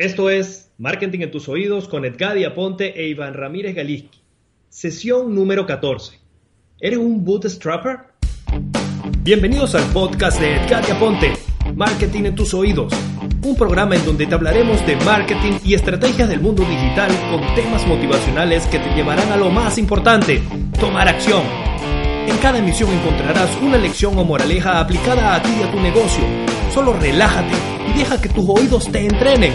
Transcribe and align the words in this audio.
Esto 0.00 0.30
es 0.30 0.72
Marketing 0.78 1.20
en 1.20 1.30
tus 1.30 1.46
oídos 1.50 1.86
con 1.86 2.06
Edgadi 2.06 2.44
Aponte 2.44 2.98
e 2.98 3.08
Iván 3.08 3.34
Ramírez 3.34 3.74
Galiski. 3.74 4.22
Sesión 4.70 5.34
número 5.34 5.66
14. 5.66 6.18
¿Eres 6.80 6.98
un 6.98 7.22
bootstrapper? 7.22 7.98
Bienvenidos 9.18 9.74
al 9.74 9.84
podcast 9.92 10.40
de 10.40 10.56
Edgadi 10.56 10.92
Aponte, 10.92 11.34
Marketing 11.74 12.24
en 12.24 12.34
tus 12.34 12.54
oídos. 12.54 12.94
Un 13.44 13.54
programa 13.56 13.94
en 13.94 14.06
donde 14.06 14.26
te 14.26 14.34
hablaremos 14.34 14.86
de 14.86 14.96
marketing 15.04 15.58
y 15.66 15.74
estrategias 15.74 16.30
del 16.30 16.40
mundo 16.40 16.62
digital 16.62 17.10
con 17.30 17.54
temas 17.54 17.86
motivacionales 17.86 18.66
que 18.68 18.78
te 18.78 18.94
llevarán 18.94 19.30
a 19.30 19.36
lo 19.36 19.50
más 19.50 19.76
importante, 19.76 20.40
tomar 20.80 21.08
acción. 21.08 21.69
En 22.30 22.38
cada 22.38 22.58
emisión 22.58 22.90
encontrarás 22.90 23.60
una 23.60 23.76
lección 23.76 24.16
o 24.16 24.24
moraleja 24.24 24.80
aplicada 24.80 25.34
a 25.34 25.42
ti 25.42 25.50
y 25.60 25.62
a 25.62 25.70
tu 25.70 25.80
negocio. 25.80 26.24
Solo 26.72 26.92
relájate 26.94 27.54
y 27.90 27.98
deja 27.98 28.20
que 28.22 28.28
tus 28.28 28.48
oídos 28.48 28.90
te 28.90 29.00
entrenen 29.00 29.52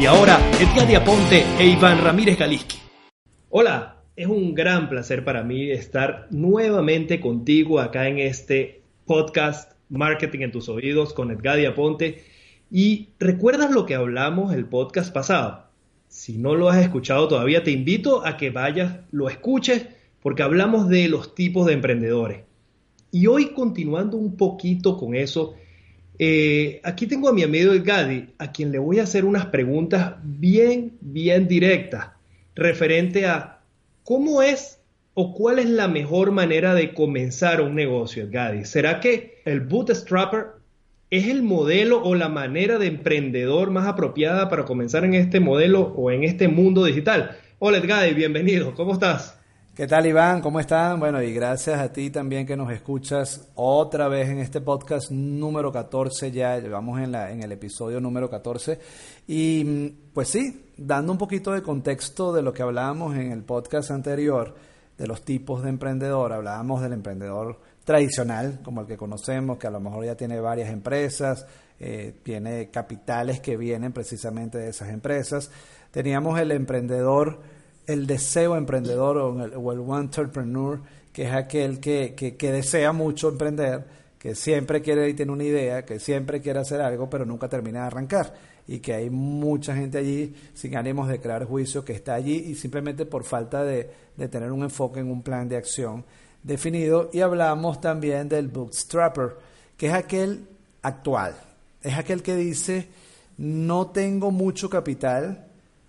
y 0.00 0.06
ahora, 0.06 0.38
Edgar 0.60 0.94
Aponte 0.94 1.44
e 1.58 1.66
Iván 1.66 2.04
Ramírez 2.04 2.38
Galiski. 2.38 2.78
Hola, 3.48 3.96
es 4.14 4.28
un 4.28 4.54
gran 4.54 4.88
placer 4.88 5.24
para 5.24 5.42
mí 5.42 5.72
estar 5.72 6.28
nuevamente 6.30 7.18
contigo 7.18 7.80
acá 7.80 8.06
en 8.06 8.20
este 8.20 8.82
podcast 9.06 9.72
Marketing 9.88 10.40
en 10.42 10.52
tus 10.52 10.68
oídos 10.68 11.12
con 11.12 11.32
Edgar 11.32 11.58
Aponte. 11.66 12.22
Y 12.70 13.08
recuerdas 13.18 13.72
lo 13.72 13.86
que 13.86 13.96
hablamos 13.96 14.54
el 14.54 14.66
podcast 14.66 15.12
pasado. 15.12 15.64
Si 16.06 16.38
no 16.38 16.54
lo 16.54 16.68
has 16.68 16.78
escuchado 16.78 17.26
todavía, 17.26 17.64
te 17.64 17.72
invito 17.72 18.24
a 18.24 18.36
que 18.36 18.50
vayas, 18.50 18.98
lo 19.10 19.28
escuches, 19.28 19.88
porque 20.28 20.42
hablamos 20.42 20.90
de 20.90 21.08
los 21.08 21.34
tipos 21.34 21.66
de 21.66 21.72
emprendedores. 21.72 22.42
Y 23.10 23.28
hoy 23.28 23.54
continuando 23.54 24.18
un 24.18 24.36
poquito 24.36 24.98
con 24.98 25.14
eso, 25.14 25.54
eh, 26.18 26.82
aquí 26.84 27.06
tengo 27.06 27.30
a 27.30 27.32
mi 27.32 27.42
amigo 27.42 27.72
Gadi, 27.82 28.34
a 28.36 28.52
quien 28.52 28.70
le 28.70 28.78
voy 28.78 28.98
a 28.98 29.04
hacer 29.04 29.24
unas 29.24 29.46
preguntas 29.46 30.16
bien, 30.22 30.98
bien 31.00 31.48
directas, 31.48 32.08
referente 32.54 33.24
a 33.24 33.60
cómo 34.04 34.42
es 34.42 34.80
o 35.14 35.32
cuál 35.32 35.60
es 35.60 35.70
la 35.70 35.88
mejor 35.88 36.30
manera 36.30 36.74
de 36.74 36.92
comenzar 36.92 37.62
un 37.62 37.74
negocio, 37.74 38.28
Gadi. 38.30 38.66
¿Será 38.66 39.00
que 39.00 39.40
el 39.46 39.60
bootstrapper 39.60 40.48
es 41.08 41.26
el 41.28 41.42
modelo 41.42 42.02
o 42.02 42.14
la 42.14 42.28
manera 42.28 42.78
de 42.78 42.88
emprendedor 42.88 43.70
más 43.70 43.86
apropiada 43.86 44.50
para 44.50 44.66
comenzar 44.66 45.06
en 45.06 45.14
este 45.14 45.40
modelo 45.40 45.94
o 45.96 46.10
en 46.10 46.22
este 46.22 46.48
mundo 46.48 46.84
digital? 46.84 47.38
Hola, 47.60 47.80
Gadi, 47.80 48.12
bienvenido. 48.12 48.74
¿Cómo 48.74 48.92
estás? 48.92 49.37
¿Qué 49.78 49.86
tal 49.86 50.06
Iván? 50.06 50.40
¿Cómo 50.40 50.58
están? 50.58 50.98
Bueno, 50.98 51.22
y 51.22 51.32
gracias 51.32 51.78
a 51.78 51.92
ti 51.92 52.10
también 52.10 52.44
que 52.44 52.56
nos 52.56 52.72
escuchas 52.72 53.48
otra 53.54 54.08
vez 54.08 54.28
en 54.28 54.40
este 54.40 54.60
podcast 54.60 55.12
número 55.12 55.70
14, 55.70 56.32
ya 56.32 56.58
vamos 56.68 57.00
en, 57.00 57.12
la, 57.12 57.30
en 57.30 57.44
el 57.44 57.52
episodio 57.52 58.00
número 58.00 58.28
14. 58.28 58.76
Y 59.28 59.62
mm, 59.64 60.12
pues 60.12 60.30
sí, 60.30 60.72
dando 60.76 61.12
un 61.12 61.18
poquito 61.18 61.52
de 61.52 61.62
contexto 61.62 62.32
de 62.32 62.42
lo 62.42 62.52
que 62.52 62.62
hablábamos 62.62 63.14
en 63.14 63.30
el 63.30 63.44
podcast 63.44 63.92
anterior, 63.92 64.56
de 64.98 65.06
los 65.06 65.24
tipos 65.24 65.62
de 65.62 65.68
emprendedor, 65.68 66.32
hablábamos 66.32 66.82
del 66.82 66.94
emprendedor 66.94 67.60
tradicional, 67.84 68.58
como 68.64 68.80
el 68.80 68.88
que 68.88 68.96
conocemos, 68.96 69.58
que 69.58 69.68
a 69.68 69.70
lo 69.70 69.78
mejor 69.78 70.04
ya 70.04 70.16
tiene 70.16 70.40
varias 70.40 70.70
empresas, 70.70 71.46
eh, 71.78 72.16
tiene 72.24 72.68
capitales 72.70 73.38
que 73.38 73.56
vienen 73.56 73.92
precisamente 73.92 74.58
de 74.58 74.70
esas 74.70 74.88
empresas. 74.88 75.52
Teníamos 75.92 76.40
el 76.40 76.50
emprendedor 76.50 77.38
el 77.88 78.06
deseo 78.06 78.54
emprendedor 78.54 79.16
o 79.16 79.72
el, 79.72 79.80
one 79.80 80.02
entrepreneur, 80.02 80.78
que 81.10 81.24
es 81.24 81.32
aquel 81.32 81.80
que, 81.80 82.14
que, 82.14 82.52
desea 82.52 82.92
mucho 82.92 83.30
emprender, 83.30 83.86
que 84.18 84.34
siempre 84.34 84.82
quiere 84.82 85.08
y 85.08 85.14
tiene 85.14 85.32
una 85.32 85.44
idea, 85.44 85.86
que 85.86 85.98
siempre 85.98 86.42
quiere 86.42 86.60
hacer 86.60 86.82
algo, 86.82 87.08
pero 87.08 87.24
nunca 87.24 87.48
termina 87.48 87.80
de 87.80 87.86
arrancar. 87.86 88.34
Y 88.66 88.80
que 88.80 88.92
hay 88.92 89.08
mucha 89.08 89.74
gente 89.74 89.96
allí 89.96 90.34
sin 90.52 90.76
ánimos 90.76 91.08
de 91.08 91.18
crear 91.18 91.46
juicio 91.46 91.82
que 91.82 91.94
está 91.94 92.12
allí 92.12 92.34
y 92.34 92.54
simplemente 92.54 93.06
por 93.06 93.24
falta 93.24 93.64
de, 93.64 93.90
de 94.14 94.28
tener 94.28 94.52
un 94.52 94.64
enfoque 94.64 95.00
en 95.00 95.10
un 95.10 95.22
plan 95.22 95.48
de 95.48 95.56
acción 95.56 96.04
definido. 96.42 97.08
Y 97.14 97.22
hablamos 97.22 97.80
también 97.80 98.28
del 98.28 98.48
bootstrapper, 98.48 99.38
que 99.78 99.86
es 99.86 99.94
aquel 99.94 100.46
actual, 100.82 101.34
es 101.82 101.94
aquel 101.94 102.22
que 102.22 102.36
dice, 102.36 102.88
no 103.38 103.86
tengo 103.86 104.30
mucho 104.30 104.68
capital, 104.68 105.47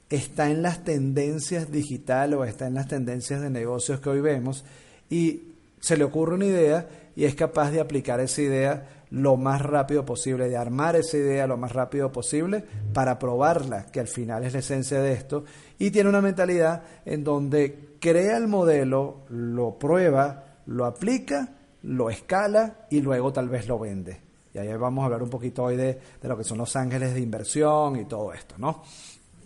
está 0.09 0.49
en 0.49 0.61
las 0.61 0.83
tendencias 0.83 1.71
digitales 1.71 2.37
o 2.37 2.43
está 2.43 2.67
en 2.67 2.73
las 2.73 2.87
tendencias 2.87 3.41
de 3.41 3.49
negocios 3.49 3.99
que 3.99 4.09
hoy 4.09 4.21
vemos 4.21 4.65
y 5.09 5.43
se 5.79 5.97
le 5.97 6.03
ocurre 6.03 6.35
una 6.35 6.45
idea 6.45 6.87
y 7.15 7.25
es 7.25 7.35
capaz 7.35 7.71
de 7.71 7.79
aplicar 7.79 8.19
esa 8.19 8.41
idea 8.41 8.87
lo 9.11 9.37
más 9.37 9.61
rápido 9.61 10.05
posible, 10.05 10.49
de 10.49 10.57
armar 10.57 10.95
esa 10.95 11.17
idea 11.17 11.47
lo 11.47 11.57
más 11.57 11.73
rápido 11.73 12.11
posible 12.11 12.63
para 12.93 13.17
probarla, 13.17 13.87
que 13.87 13.99
al 13.99 14.07
final 14.07 14.43
es 14.43 14.53
la 14.53 14.59
esencia 14.59 15.01
de 15.01 15.13
esto, 15.13 15.45
y 15.79 15.91
tiene 15.91 16.09
una 16.09 16.21
mentalidad 16.21 16.83
en 17.05 17.23
donde 17.23 17.97
crea 17.99 18.37
el 18.37 18.47
modelo, 18.47 19.21
lo 19.29 19.79
prueba, 19.79 20.43
lo 20.67 20.85
aplica, 20.85 21.49
lo 21.83 22.09
escala 22.09 22.85
y 22.89 23.01
luego 23.01 23.33
tal 23.33 23.49
vez 23.49 23.67
lo 23.67 23.79
vende. 23.79 24.21
Y 24.53 24.59
ahí 24.59 24.71
vamos 24.75 25.01
a 25.01 25.05
hablar 25.05 25.23
un 25.23 25.29
poquito 25.29 25.63
hoy 25.63 25.75
de, 25.75 25.99
de 26.21 26.27
lo 26.27 26.37
que 26.37 26.43
son 26.43 26.59
los 26.59 26.75
ángeles 26.75 27.13
de 27.13 27.19
inversión 27.19 27.95
y 27.97 28.05
todo 28.05 28.33
esto, 28.33 28.55
¿no? 28.57 28.83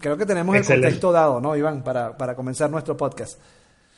Creo 0.03 0.17
que 0.17 0.25
tenemos 0.25 0.53
el 0.57 0.65
contexto 0.65 1.13
dado, 1.13 1.39
¿no, 1.39 1.55
Iván? 1.55 1.81
Para, 1.81 2.17
para 2.17 2.35
comenzar 2.35 2.69
nuestro 2.69 2.97
podcast. 2.97 3.39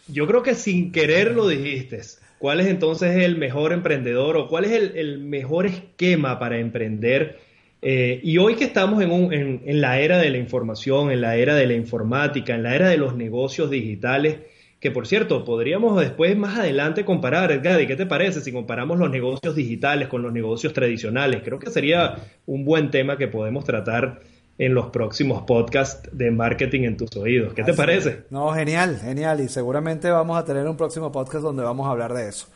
Yo 0.08 0.28
creo 0.28 0.44
que 0.44 0.54
sin 0.54 0.92
querer 0.92 1.32
lo 1.32 1.48
dijiste. 1.48 2.00
¿Cuál 2.38 2.60
es 2.60 2.68
entonces 2.68 3.24
el 3.24 3.40
mejor 3.40 3.74
emprendedor 3.74 4.38
o 4.38 4.48
cuál 4.48 4.66
es 4.66 4.72
el, 4.72 5.18
mejor 5.22 5.66
esquema 5.66 6.38
para 6.38 6.60
emprender? 6.60 7.40
Eh, 7.82 8.20
y 8.22 8.38
hoy 8.38 8.54
que 8.54 8.66
estamos 8.66 9.02
en, 9.02 9.10
un, 9.10 9.34
en, 9.34 9.64
en, 9.66 9.82
la 9.82 10.00
era 10.00 10.20
de 10.20 10.30
la 10.30 10.38
información, 10.38 11.10
en 11.10 11.22
la 11.22 11.38
era 11.38 11.56
de 11.56 11.66
la 11.66 11.74
informática, 11.74 12.54
en 12.54 12.62
la 12.62 12.76
era 12.76 12.88
de 12.88 12.98
los 12.98 13.16
negocios 13.16 13.72
digitales, 13.72 14.38
que 14.80 14.92
por 14.92 15.08
cierto, 15.08 15.44
podríamos 15.44 16.00
después 16.00 16.38
más 16.38 16.60
adelante 16.60 17.04
comparar, 17.04 17.52
Edgar, 17.52 17.88
¿qué 17.88 17.96
te 17.96 18.06
parece 18.06 18.42
si 18.42 18.52
comparamos 18.52 19.00
los 19.00 19.10
negocios 19.10 19.56
digitales 19.56 20.08
con 20.08 20.22
los 20.22 20.32
negocios 20.32 20.72
tradicionales? 20.72 21.42
Creo 21.44 21.58
que 21.58 21.72
sería 21.72 22.18
un 22.46 22.64
buen 22.64 22.92
tema 22.92 23.18
que 23.18 23.28
podemos 23.28 23.66
tratar 23.66 24.22
en 24.58 24.74
los 24.74 24.88
próximos 24.88 25.44
podcasts 25.44 26.10
de 26.12 26.32
marketing 26.32 26.82
en 26.82 26.98
tus 26.98 27.16
oídos. 27.18 27.54
¿Qué 27.54 27.64
te 27.64 27.74
parece? 27.74 28.24
No, 28.30 28.52
genial, 28.54 28.98
genial. 29.00 29.42
Y 29.42 29.50
seguramente 29.50 30.10
vamos 30.10 30.38
a 30.38 30.46
tener 30.46 30.68
un 30.68 30.78
próximo 30.78 31.12
podcast 31.12 31.44
donde 31.44 31.64
vamos 31.64 31.88
a 31.88 31.92
hablar 31.92 32.14
de 32.14 32.30
eso. 32.30 32.48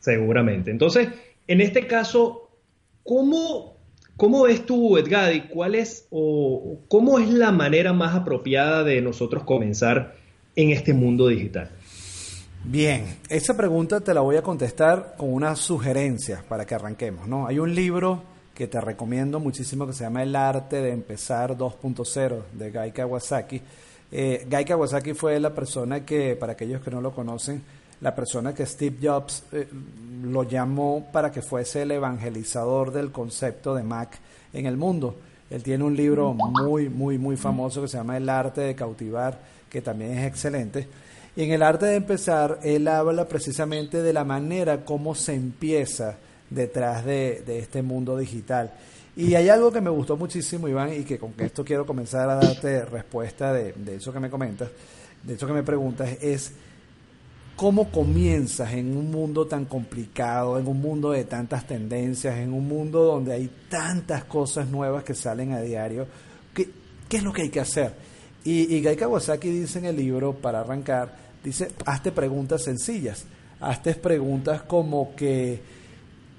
Seguramente. 0.00 0.70
Entonces, 0.70 1.08
en 1.46 1.60
este 1.60 1.86
caso, 1.86 2.50
¿cómo, 3.04 3.76
cómo 4.16 4.42
ves 4.44 4.66
tú, 4.66 4.98
Edgadi, 4.98 5.42
cuál 5.42 5.74
es 5.74 6.06
o 6.10 6.80
cómo 6.88 7.18
es 7.18 7.28
la 7.28 7.52
manera 7.52 7.92
más 7.92 8.16
apropiada 8.16 8.82
de 8.82 9.00
nosotros 9.00 9.44
comenzar 9.44 10.16
en 10.56 10.70
este 10.70 10.92
mundo 10.92 11.28
digital? 11.28 11.70
Bien, 12.64 13.04
esa 13.28 13.56
pregunta 13.56 14.00
te 14.00 14.12
la 14.12 14.20
voy 14.20 14.36
a 14.36 14.42
contestar 14.42 15.14
con 15.16 15.32
una 15.32 15.54
sugerencia 15.54 16.44
para 16.48 16.66
que 16.66 16.74
arranquemos, 16.74 17.28
¿no? 17.28 17.46
Hay 17.46 17.60
un 17.60 17.74
libro 17.74 18.22
que 18.58 18.66
te 18.66 18.80
recomiendo 18.80 19.38
muchísimo 19.38 19.86
que 19.86 19.92
se 19.92 20.02
llama 20.02 20.24
El 20.24 20.34
arte 20.34 20.82
de 20.82 20.90
empezar 20.90 21.56
2.0 21.56 22.42
de 22.54 22.72
Guy 22.72 22.90
Kawasaki. 22.90 23.62
Eh, 24.10 24.48
Guy 24.50 24.64
Kawasaki 24.64 25.14
fue 25.14 25.38
la 25.38 25.54
persona 25.54 26.04
que, 26.04 26.34
para 26.34 26.54
aquellos 26.54 26.82
que 26.82 26.90
no 26.90 27.00
lo 27.00 27.12
conocen, 27.12 27.62
la 28.00 28.16
persona 28.16 28.52
que 28.52 28.66
Steve 28.66 28.96
Jobs 29.00 29.44
eh, 29.52 29.68
lo 30.24 30.42
llamó 30.42 31.06
para 31.12 31.30
que 31.30 31.40
fuese 31.40 31.82
el 31.82 31.92
evangelizador 31.92 32.90
del 32.90 33.12
concepto 33.12 33.76
de 33.76 33.84
Mac 33.84 34.18
en 34.52 34.66
el 34.66 34.76
mundo. 34.76 35.14
Él 35.50 35.62
tiene 35.62 35.84
un 35.84 35.94
libro 35.94 36.34
muy, 36.34 36.88
muy, 36.88 37.16
muy 37.16 37.36
famoso 37.36 37.82
que 37.82 37.86
se 37.86 37.96
llama 37.96 38.16
El 38.16 38.28
arte 38.28 38.62
de 38.62 38.74
cautivar, 38.74 39.38
que 39.70 39.82
también 39.82 40.18
es 40.18 40.26
excelente. 40.26 40.88
Y 41.36 41.44
en 41.44 41.52
el 41.52 41.62
arte 41.62 41.86
de 41.86 41.94
empezar, 41.94 42.58
él 42.64 42.88
habla 42.88 43.28
precisamente 43.28 44.02
de 44.02 44.12
la 44.12 44.24
manera 44.24 44.84
como 44.84 45.14
se 45.14 45.34
empieza 45.34 46.16
detrás 46.50 47.04
de, 47.04 47.42
este 47.58 47.82
mundo 47.82 48.16
digital. 48.16 48.72
Y 49.16 49.34
hay 49.34 49.48
algo 49.48 49.72
que 49.72 49.80
me 49.80 49.90
gustó 49.90 50.16
muchísimo, 50.16 50.68
Iván, 50.68 50.92
y 50.92 51.02
que 51.02 51.18
con 51.18 51.34
esto 51.38 51.64
quiero 51.64 51.84
comenzar 51.84 52.28
a 52.30 52.36
darte 52.36 52.84
respuesta 52.84 53.52
de, 53.52 53.74
eso 53.94 54.12
que 54.12 54.20
me 54.20 54.30
comentas, 54.30 54.70
de 55.22 55.34
eso 55.34 55.46
que 55.46 55.52
me 55.52 55.62
preguntas, 55.62 56.10
es 56.20 56.52
cómo 57.56 57.90
comienzas 57.90 58.72
en 58.74 58.96
un 58.96 59.10
mundo 59.10 59.46
tan 59.46 59.64
complicado, 59.64 60.58
en 60.58 60.68
un 60.68 60.80
mundo 60.80 61.10
de 61.10 61.24
tantas 61.24 61.66
tendencias, 61.66 62.38
en 62.38 62.52
un 62.52 62.68
mundo 62.68 63.02
donde 63.02 63.32
hay 63.32 63.50
tantas 63.68 64.24
cosas 64.24 64.68
nuevas 64.68 65.02
que 65.02 65.14
salen 65.14 65.52
a 65.52 65.60
diario. 65.60 66.06
¿Qué, 66.54 66.70
qué 67.08 67.16
es 67.16 67.22
lo 67.24 67.32
que 67.32 67.42
hay 67.42 67.50
que 67.50 67.60
hacer? 67.60 67.92
Y, 68.44 68.76
y 68.76 68.80
Gai 68.80 68.96
dice 69.42 69.78
en 69.80 69.86
el 69.86 69.96
libro, 69.96 70.34
para 70.34 70.60
arrancar, 70.60 71.14
dice, 71.42 71.72
hazte 71.84 72.12
preguntas 72.12 72.62
sencillas, 72.62 73.24
hazte 73.60 73.94
preguntas 73.94 74.62
como 74.62 75.14
que 75.16 75.60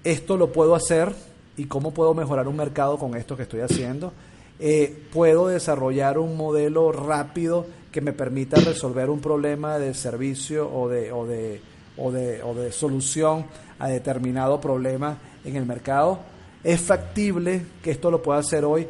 esto 0.03 0.37
lo 0.37 0.51
puedo 0.51 0.75
hacer 0.75 1.13
y 1.57 1.65
cómo 1.65 1.91
puedo 1.91 2.13
mejorar 2.13 2.47
un 2.47 2.55
mercado 2.55 2.97
con 2.97 3.15
esto 3.15 3.35
que 3.35 3.43
estoy 3.43 3.61
haciendo. 3.61 4.13
Eh, 4.59 5.07
puedo 5.11 5.47
desarrollar 5.47 6.17
un 6.17 6.37
modelo 6.37 6.91
rápido 6.91 7.65
que 7.91 8.01
me 8.01 8.13
permita 8.13 8.59
resolver 8.59 9.09
un 9.09 9.19
problema 9.19 9.79
de 9.79 9.93
servicio 9.93 10.69
o 10.71 10.89
de, 10.89 11.11
o 11.11 11.25
de, 11.25 11.61
o 11.97 12.11
de, 12.11 12.43
o 12.43 12.53
de 12.53 12.71
solución 12.71 13.45
a 13.79 13.87
determinado 13.87 14.61
problema 14.61 15.17
en 15.43 15.55
el 15.55 15.65
mercado. 15.65 16.19
Es 16.63 16.81
factible 16.81 17.65
que 17.81 17.91
esto 17.91 18.11
lo 18.11 18.21
pueda 18.21 18.39
hacer 18.39 18.65
hoy. 18.65 18.87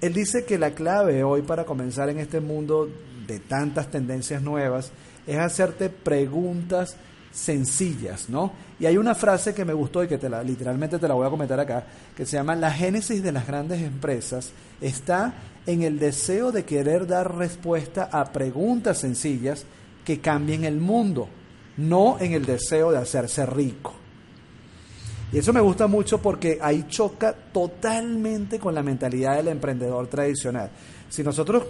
él 0.00 0.12
dice 0.12 0.44
que 0.44 0.58
la 0.58 0.72
clave 0.72 1.24
hoy 1.24 1.42
para 1.42 1.64
comenzar 1.64 2.08
en 2.10 2.18
este 2.18 2.40
mundo 2.40 2.88
de 3.26 3.40
tantas 3.40 3.90
tendencias 3.90 4.42
nuevas 4.42 4.92
es 5.26 5.38
hacerte 5.38 5.88
preguntas 5.88 6.96
sencillas, 7.36 8.30
¿no? 8.30 8.50
Y 8.80 8.86
hay 8.86 8.96
una 8.96 9.14
frase 9.14 9.52
que 9.52 9.66
me 9.66 9.74
gustó 9.74 10.02
y 10.02 10.08
que 10.08 10.16
te 10.16 10.30
la, 10.30 10.42
literalmente 10.42 10.98
te 10.98 11.06
la 11.06 11.12
voy 11.12 11.26
a 11.26 11.30
comentar 11.30 11.60
acá, 11.60 11.84
que 12.16 12.24
se 12.24 12.38
llama 12.38 12.56
La 12.56 12.70
génesis 12.70 13.22
de 13.22 13.30
las 13.30 13.46
grandes 13.46 13.82
empresas 13.82 14.52
está 14.80 15.34
en 15.66 15.82
el 15.82 15.98
deseo 15.98 16.50
de 16.50 16.64
querer 16.64 17.06
dar 17.06 17.36
respuesta 17.36 18.08
a 18.10 18.32
preguntas 18.32 18.98
sencillas 18.98 19.66
que 20.02 20.18
cambien 20.20 20.64
el 20.64 20.80
mundo, 20.80 21.28
no 21.76 22.16
en 22.20 22.32
el 22.32 22.46
deseo 22.46 22.90
de 22.90 22.98
hacerse 22.98 23.44
rico. 23.44 23.92
Y 25.30 25.38
eso 25.38 25.52
me 25.52 25.60
gusta 25.60 25.86
mucho 25.88 26.22
porque 26.22 26.58
ahí 26.62 26.86
choca 26.88 27.34
totalmente 27.34 28.58
con 28.58 28.74
la 28.74 28.82
mentalidad 28.82 29.36
del 29.36 29.48
emprendedor 29.48 30.06
tradicional. 30.06 30.70
Si 31.10 31.22
nosotros, 31.22 31.64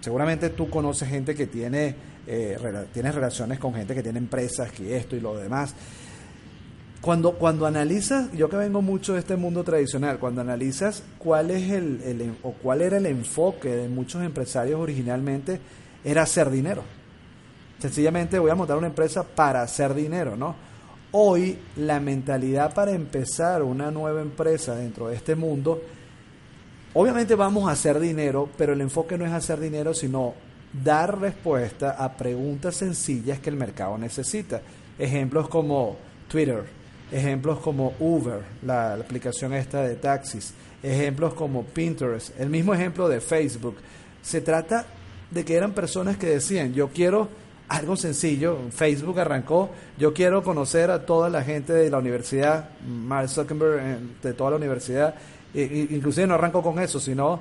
seguramente 0.00 0.50
tú 0.50 0.70
conoces 0.70 1.08
gente 1.08 1.34
que 1.34 1.48
tiene, 1.48 1.96
eh, 2.26 2.56
tienes 2.92 3.14
relaciones 3.14 3.58
con 3.58 3.74
gente 3.74 3.94
que 3.94 4.02
tiene 4.02 4.18
empresas, 4.18 4.70
que 4.72 4.96
esto 4.96 5.16
y 5.16 5.20
lo 5.20 5.36
demás. 5.36 5.74
Cuando, 7.00 7.32
cuando 7.32 7.66
analizas, 7.66 8.30
yo 8.32 8.48
que 8.48 8.56
vengo 8.56 8.80
mucho 8.80 9.14
de 9.14 9.18
este 9.18 9.34
mundo 9.34 9.64
tradicional, 9.64 10.20
cuando 10.20 10.40
analizas 10.40 11.02
cuál 11.18 11.50
es 11.50 11.70
el, 11.72 12.36
o 12.44 12.52
cuál 12.52 12.80
era 12.80 12.98
el 12.98 13.06
enfoque 13.06 13.70
de 13.70 13.88
muchos 13.88 14.22
empresarios 14.22 14.80
originalmente, 14.80 15.58
era 16.04 16.22
hacer 16.22 16.48
dinero. 16.48 16.84
Sencillamente 17.80 18.38
voy 18.38 18.52
a 18.52 18.54
montar 18.54 18.76
una 18.76 18.86
empresa 18.86 19.24
para 19.24 19.62
hacer 19.62 19.94
dinero, 19.94 20.36
¿no? 20.36 20.54
Hoy 21.10 21.58
la 21.76 21.98
mentalidad 21.98 22.72
para 22.72 22.92
empezar 22.92 23.64
una 23.64 23.90
nueva 23.90 24.22
empresa 24.22 24.76
dentro 24.76 25.08
de 25.08 25.16
este 25.16 25.34
mundo, 25.34 25.82
obviamente 26.94 27.34
vamos 27.34 27.68
a 27.68 27.72
hacer 27.72 27.98
dinero, 27.98 28.48
pero 28.56 28.74
el 28.74 28.80
enfoque 28.80 29.18
no 29.18 29.26
es 29.26 29.32
hacer 29.32 29.58
dinero, 29.58 29.92
sino 29.92 30.34
dar 30.72 31.20
respuesta 31.20 31.92
a 31.92 32.16
preguntas 32.16 32.76
sencillas 32.76 33.38
que 33.38 33.50
el 33.50 33.56
mercado 33.56 33.98
necesita. 33.98 34.62
Ejemplos 34.98 35.48
como 35.48 35.96
Twitter, 36.28 36.64
ejemplos 37.10 37.60
como 37.60 37.94
Uber, 38.00 38.40
la, 38.64 38.94
aplicación 38.94 39.52
esta 39.52 39.82
de 39.82 39.96
taxis, 39.96 40.54
ejemplos 40.82 41.34
como 41.34 41.64
Pinterest, 41.64 42.38
el 42.40 42.48
mismo 42.48 42.74
ejemplo 42.74 43.08
de 43.08 43.20
Facebook. 43.20 43.76
Se 44.22 44.40
trata 44.40 44.86
de 45.30 45.44
que 45.44 45.54
eran 45.54 45.72
personas 45.72 46.16
que 46.16 46.26
decían, 46.26 46.72
yo 46.72 46.88
quiero 46.88 47.28
algo 47.68 47.96
sencillo. 47.96 48.58
Facebook 48.70 49.18
arrancó, 49.20 49.70
yo 49.98 50.12
quiero 50.12 50.42
conocer 50.42 50.90
a 50.90 51.04
toda 51.04 51.28
la 51.28 51.42
gente 51.42 51.72
de 51.72 51.90
la 51.90 51.98
universidad, 51.98 52.70
Mark 52.86 53.28
Zuckerberg 53.28 53.80
eh, 53.80 53.98
de 54.22 54.32
toda 54.34 54.50
la 54.50 54.56
universidad, 54.56 55.14
inclusive 55.54 56.26
no 56.26 56.34
arrancó 56.34 56.62
con 56.62 56.78
eso, 56.78 56.98
sino 56.98 57.40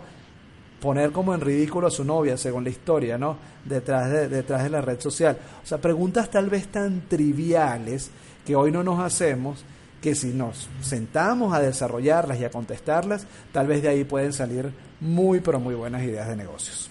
poner 0.82 1.12
como 1.12 1.34
en 1.34 1.42
ridículo 1.42 1.88
a 1.88 1.92
su 1.92 2.04
novia, 2.04 2.36
según 2.36 2.64
la 2.64 2.72
historia, 2.72 3.18
¿no? 3.18 3.38
Detrás 3.64 4.12
de, 4.12 4.28
detrás 4.28 4.64
de 4.64 4.70
la 4.70 4.82
red 4.82 5.00
social. 5.00 5.38
O 5.64 5.66
sea, 5.66 5.78
preguntas 5.78 6.30
tal 6.30 6.50
vez 6.50 6.68
tan 6.68 7.08
triviales 7.08 8.10
que 8.46 8.56
hoy 8.56 8.72
no 8.72 8.84
nos 8.84 9.00
hacemos, 9.00 9.64
que 10.02 10.16
si 10.16 10.30
nos 10.30 10.68
sentamos 10.82 11.54
a 11.54 11.62
desarrollarlas 11.62 12.40
y 12.40 12.46
a 12.46 12.50
contestarlas, 12.50 13.28
tal 13.52 13.68
vez 13.68 13.84
de 13.84 13.90
ahí 13.90 14.04
pueden 14.04 14.34
salir 14.34 14.72
muy, 15.00 15.40
pero 15.40 15.60
muy 15.60 15.76
buenas 15.76 16.04
ideas 16.04 16.28
de 16.28 16.36
negocios. 16.36 16.90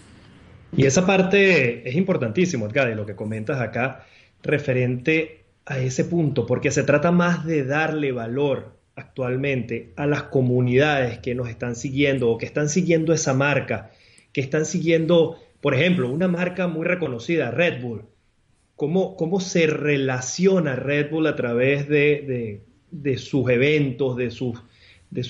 Y 0.77 0.87
esa 0.87 1.05
parte 1.05 1.89
es 1.89 1.97
importantísimo, 1.97 2.67
Edgar, 2.67 2.89
de 2.89 2.95
lo 2.95 3.05
que 3.05 3.17
comentas 3.17 3.61
acá, 3.61 4.07
referente 4.41 5.43
a 5.67 5.81
ese 5.81 6.05
punto, 6.05 6.47
porque 6.47 6.71
se 6.71 6.85
trata 6.85 7.11
más 7.11 7.45
de 7.45 7.65
darle 7.65 8.13
valor 8.13 8.80
actualmente 9.01 9.93
a 9.97 10.07
las 10.07 10.25
comunidades 10.25 11.19
que 11.19 11.35
nos 11.35 11.49
están 11.49 11.75
siguiendo 11.75 12.31
o 12.31 12.39
que 12.39 12.47
están 12.47 12.69
siguiendo 12.69 13.13
esa 13.13 13.35
marca, 13.35 13.91
que 14.33 14.41
están 14.41 14.65
siguiendo, 14.65 15.37
por 15.61 15.75
ejemplo, 15.75 16.11
una 16.11 16.29
marca 16.29 16.69
muy 16.69 16.87
reconocida, 16.87 17.51
Red 17.51 17.83
Bull. 17.83 18.03
¿Cómo, 18.77 19.17
cómo 19.17 19.41
se 19.41 19.67
relaciona 19.67 20.77
Red 20.77 21.11
Bull 21.11 21.27
a 21.27 21.37
través 21.37 21.89
de, 21.89 22.63
de, 22.91 23.19
sus 23.19 23.51
eventos, 23.51 24.17
de 24.17 24.31
sus, 24.31 24.59
de, 25.11 25.23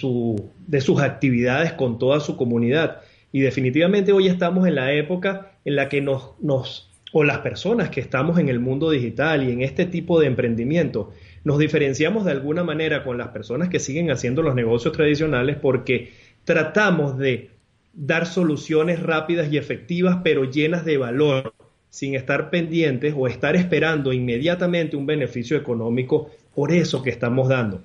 de 0.66 0.80
sus 0.80 1.00
actividades 1.00 1.72
con 1.72 1.98
toda 1.98 2.20
su 2.20 2.36
comunidad? 2.36 3.00
Y 3.32 3.40
definitivamente 3.40 4.12
hoy 4.12 4.28
estamos 4.28 4.66
en 4.68 4.74
la 4.76 4.92
época 4.92 5.52
en 5.64 5.76
la 5.76 5.88
que 5.88 6.00
nos, 6.00 6.32
nos, 6.40 6.90
o 7.12 7.24
las 7.24 7.38
personas 7.38 7.90
que 7.90 8.00
estamos 8.00 8.38
en 8.38 8.48
el 8.48 8.60
mundo 8.60 8.90
digital 8.90 9.48
y 9.48 9.52
en 9.52 9.62
este 9.62 9.86
tipo 9.86 10.20
de 10.20 10.26
emprendimiento, 10.26 11.12
nos 11.44 11.58
diferenciamos 11.58 12.24
de 12.24 12.32
alguna 12.32 12.64
manera 12.64 13.02
con 13.02 13.18
las 13.18 13.28
personas 13.28 13.68
que 13.68 13.78
siguen 13.78 14.10
haciendo 14.10 14.42
los 14.42 14.54
negocios 14.54 14.92
tradicionales 14.92 15.56
porque 15.56 16.12
tratamos 16.44 17.16
de 17.18 17.50
dar 17.92 18.26
soluciones 18.26 19.02
rápidas 19.02 19.52
y 19.52 19.56
efectivas, 19.56 20.18
pero 20.22 20.44
llenas 20.44 20.84
de 20.84 20.98
valor, 20.98 21.54
sin 21.88 22.14
estar 22.14 22.50
pendientes 22.50 23.14
o 23.16 23.26
estar 23.26 23.56
esperando 23.56 24.12
inmediatamente 24.12 24.96
un 24.96 25.06
beneficio 25.06 25.56
económico 25.56 26.30
por 26.54 26.72
eso 26.72 27.02
que 27.02 27.10
estamos 27.10 27.48
dando. 27.48 27.82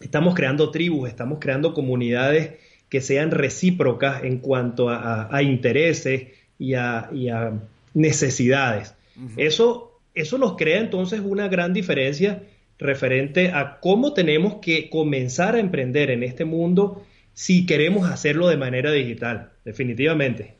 Estamos 0.00 0.34
creando 0.34 0.70
tribus, 0.70 1.08
estamos 1.08 1.38
creando 1.40 1.72
comunidades 1.72 2.54
que 2.88 3.00
sean 3.00 3.30
recíprocas 3.30 4.24
en 4.24 4.38
cuanto 4.38 4.90
a, 4.90 5.42
intereses 5.42 6.28
y 6.58 6.74
a, 6.74 7.08
necesidades. 7.94 8.94
eso, 9.36 9.98
eso 10.14 10.36
nos 10.36 10.56
crea 10.56 10.80
entonces 10.80 11.20
una 11.20 11.48
gran 11.48 11.72
diferencia 11.72 12.42
referente 12.82 13.50
a 13.52 13.78
cómo 13.80 14.12
tenemos 14.12 14.56
que 14.56 14.90
comenzar 14.90 15.54
a 15.54 15.60
emprender 15.60 16.10
en 16.10 16.22
este 16.22 16.44
mundo 16.44 17.04
si 17.34 17.64
queremos 17.64 18.10
hacerlo 18.10 18.48
de 18.48 18.56
manera 18.56 18.90
digital, 18.92 19.52
definitivamente. 19.64 20.56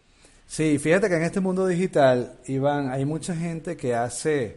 Sí, 0.47 0.79
fíjate 0.79 1.09
que 1.09 1.17
en 1.17 1.23
este 1.23 1.41
mundo 1.41 1.67
digital, 1.67 2.33
Iván, 2.47 2.91
hay 2.91 3.05
mucha 3.05 3.35
gente 3.35 3.77
que 3.77 3.95
hace 3.95 4.57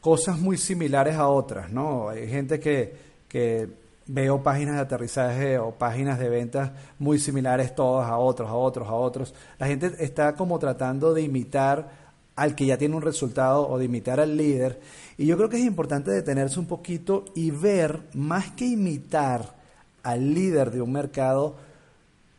cosas 0.00 0.38
muy 0.38 0.56
similares 0.56 1.16
a 1.16 1.28
otras, 1.28 1.70
¿no? 1.70 2.08
Hay 2.08 2.28
gente 2.28 2.60
que, 2.60 2.92
que 3.28 3.68
veo 4.06 4.42
páginas 4.42 4.76
de 4.76 4.80
aterrizaje 4.82 5.58
o 5.58 5.72
páginas 5.72 6.18
de 6.18 6.28
ventas 6.28 6.72
muy 6.98 7.18
similares 7.18 7.74
todas 7.74 8.08
a 8.08 8.18
otros, 8.18 8.48
a 8.48 8.54
otros, 8.54 8.88
a 8.88 8.94
otros. 8.94 9.34
La 9.58 9.66
gente 9.66 9.92
está 9.98 10.34
como 10.34 10.58
tratando 10.58 11.14
de 11.14 11.22
imitar 11.22 11.88
al 12.36 12.54
que 12.54 12.66
ya 12.66 12.78
tiene 12.78 12.96
un 12.96 13.02
resultado 13.02 13.68
o 13.68 13.78
de 13.78 13.84
imitar 13.84 14.20
al 14.20 14.36
líder. 14.36 14.80
Y 15.18 15.26
yo 15.26 15.36
creo 15.36 15.48
que 15.48 15.58
es 15.58 15.64
importante 15.64 16.10
detenerse 16.10 16.58
un 16.58 16.66
poquito 16.66 17.24
y 17.34 17.50
ver, 17.50 18.00
más 18.14 18.50
que 18.52 18.66
imitar 18.66 19.54
al 20.02 20.32
líder 20.34 20.70
de 20.70 20.80
un 20.80 20.92
mercado, 20.92 21.56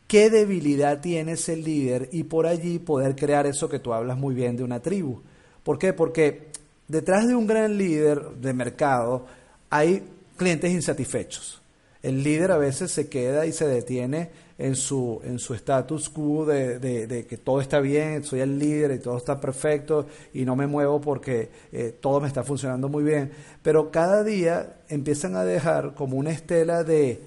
qué 0.08 0.30
debilidad 0.30 1.00
tiene 1.00 1.32
ese 1.32 1.56
líder 1.56 2.08
y 2.12 2.24
por 2.24 2.46
allí 2.46 2.78
poder 2.78 3.14
crear 3.14 3.46
eso 3.46 3.68
que 3.68 3.78
tú 3.78 3.92
hablas 3.92 4.18
muy 4.18 4.34
bien 4.34 4.56
de 4.56 4.64
una 4.64 4.80
tribu. 4.80 5.20
¿Por 5.62 5.78
qué? 5.78 5.92
Porque 5.92 6.48
detrás 6.88 7.26
de 7.28 7.34
un 7.34 7.46
gran 7.46 7.78
líder 7.78 8.20
de 8.40 8.52
mercado 8.52 9.26
hay 9.70 10.02
clientes 10.36 10.72
insatisfechos 10.72 11.62
el 12.02 12.22
líder 12.22 12.50
a 12.50 12.58
veces 12.58 12.90
se 12.90 13.08
queda 13.08 13.46
y 13.46 13.52
se 13.52 13.66
detiene 13.66 14.30
en 14.62 14.76
su 14.76 15.20
en 15.24 15.40
su 15.40 15.54
status 15.54 16.08
quo 16.08 16.46
de, 16.46 17.26
que 17.28 17.36
todo 17.36 17.60
está 17.60 17.80
bien, 17.80 18.22
soy 18.22 18.40
el 18.40 18.60
líder 18.60 18.92
y 18.92 19.00
todo 19.00 19.16
está 19.16 19.40
perfecto 19.40 20.06
y 20.32 20.44
no 20.44 20.54
me 20.54 20.68
muevo 20.68 21.00
porque 21.00 21.50
eh, 21.72 21.98
todo 22.00 22.20
me 22.20 22.28
está 22.28 22.44
funcionando 22.44 22.88
muy 22.88 23.02
bien. 23.02 23.32
Pero 23.60 23.90
cada 23.90 24.22
día 24.22 24.76
empiezan 24.88 25.34
a 25.34 25.44
dejar 25.44 25.94
como 25.94 26.16
una 26.16 26.30
estela 26.30 26.84
de 26.84 27.20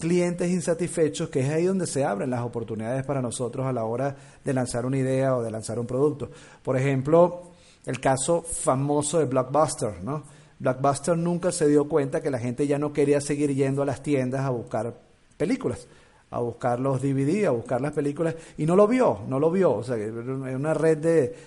clientes 0.00 0.50
insatisfechos, 0.50 1.28
que 1.28 1.40
es 1.40 1.48
ahí 1.48 1.64
donde 1.64 1.86
se 1.86 2.04
abren 2.04 2.30
las 2.30 2.42
oportunidades 2.42 3.04
para 3.04 3.22
nosotros 3.22 3.64
a 3.66 3.72
la 3.72 3.84
hora 3.84 4.16
de 4.44 4.52
lanzar 4.52 4.84
una 4.84 4.98
idea 4.98 5.36
o 5.36 5.44
de 5.44 5.52
lanzar 5.52 5.78
un 5.78 5.86
producto. 5.86 6.30
Por 6.64 6.76
ejemplo, 6.76 7.52
el 7.86 8.00
caso 8.00 8.42
famoso 8.42 9.20
de 9.20 9.26
Blockbuster, 9.26 10.02
¿no? 10.02 10.24
Blockbuster 10.58 11.16
nunca 11.16 11.52
se 11.52 11.68
dio 11.68 11.88
cuenta 11.88 12.20
que 12.20 12.32
la 12.32 12.40
gente 12.40 12.66
ya 12.66 12.80
no 12.80 12.92
quería 12.92 13.20
seguir 13.20 13.54
yendo 13.54 13.82
a 13.82 13.86
las 13.86 14.02
tiendas 14.02 14.40
a 14.40 14.50
buscar 14.50 14.92
películas, 15.36 15.86
a 16.34 16.40
buscar 16.40 16.80
los 16.80 17.00
DVD, 17.00 17.46
a 17.46 17.50
buscar 17.50 17.80
las 17.80 17.92
películas, 17.92 18.34
y 18.58 18.66
no 18.66 18.74
lo 18.74 18.88
vio, 18.88 19.20
no 19.28 19.38
lo 19.38 19.52
vio. 19.52 19.72
O 19.72 19.84
sea, 19.84 19.96
es 19.96 20.10
una 20.10 20.74
red 20.74 20.98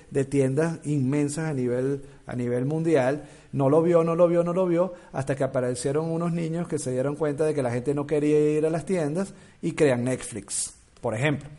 de, 0.10 0.26
tiendas 0.26 0.80
inmensas 0.86 1.50
a 1.50 1.54
nivel, 1.54 2.02
a 2.26 2.36
nivel 2.38 2.64
mundial, 2.66 3.28
no 3.52 3.70
lo 3.70 3.82
vio, 3.82 4.06
no 4.06 4.16
lo 4.16 4.30
vio, 4.30 4.46
no 4.46 4.54
lo 4.54 4.66
vio, 4.66 4.94
hasta 5.12 5.36
que 5.36 5.44
aparecieron 5.44 6.10
unos 6.10 6.32
niños 6.32 6.70
que 6.70 6.80
se 6.80 6.92
dieron 6.92 7.18
cuenta 7.18 7.46
de 7.46 7.54
que 7.54 7.62
la 7.62 7.72
gente 7.72 7.94
no 7.94 8.08
quería 8.08 8.40
ir 8.40 8.66
a 8.66 8.70
las 8.70 8.86
tiendas 8.86 9.34
y 9.62 9.74
crean 9.74 10.06
Netflix, 10.06 10.74
por 11.02 11.14
ejemplo. 11.14 11.50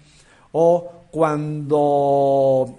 O 0.53 0.91
cuando 1.11 2.79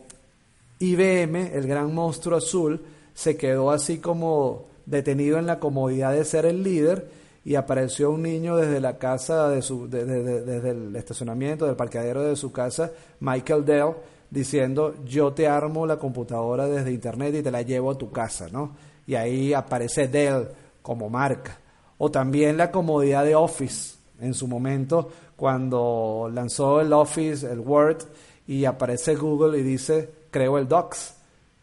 IBM, 0.79 1.51
el 1.53 1.67
gran 1.67 1.93
monstruo 1.93 2.39
azul, 2.39 2.81
se 3.13 3.37
quedó 3.37 3.69
así 3.69 3.99
como 3.99 4.65
detenido 4.87 5.37
en 5.37 5.45
la 5.45 5.59
comodidad 5.59 6.13
de 6.13 6.25
ser 6.25 6.47
el 6.47 6.63
líder 6.63 7.18
y 7.49 7.55
apareció 7.55 8.11
un 8.11 8.21
niño 8.21 8.57
desde 8.57 8.79
la 8.79 8.99
casa, 8.99 9.49
de 9.49 9.63
su, 9.63 9.89
desde 9.89 10.69
el 10.69 10.95
estacionamiento, 10.95 11.65
del 11.65 11.75
parqueadero 11.75 12.21
de 12.21 12.35
su 12.35 12.51
casa, 12.51 12.91
Michael 13.21 13.65
Dell, 13.65 13.95
diciendo, 14.29 14.93
yo 15.03 15.33
te 15.33 15.47
armo 15.47 15.87
la 15.87 15.97
computadora 15.97 16.67
desde 16.67 16.91
internet 16.91 17.33
y 17.33 17.41
te 17.41 17.49
la 17.49 17.63
llevo 17.63 17.89
a 17.89 17.97
tu 17.97 18.11
casa, 18.11 18.49
¿no? 18.51 18.75
Y 19.07 19.15
ahí 19.15 19.51
aparece 19.51 20.07
Dell 20.07 20.47
como 20.83 21.09
marca. 21.09 21.57
O 21.97 22.11
también 22.11 22.55
la 22.55 22.69
comodidad 22.69 23.25
de 23.25 23.33
Office, 23.33 23.95
en 24.21 24.35
su 24.35 24.47
momento, 24.47 25.09
cuando 25.35 26.29
lanzó 26.31 26.81
el 26.81 26.93
Office, 26.93 27.51
el 27.51 27.61
Word, 27.61 28.03
y 28.45 28.65
aparece 28.65 29.15
Google 29.15 29.57
y 29.57 29.63
dice, 29.63 30.07
creo 30.29 30.59
el 30.59 30.67
Docs. 30.67 31.15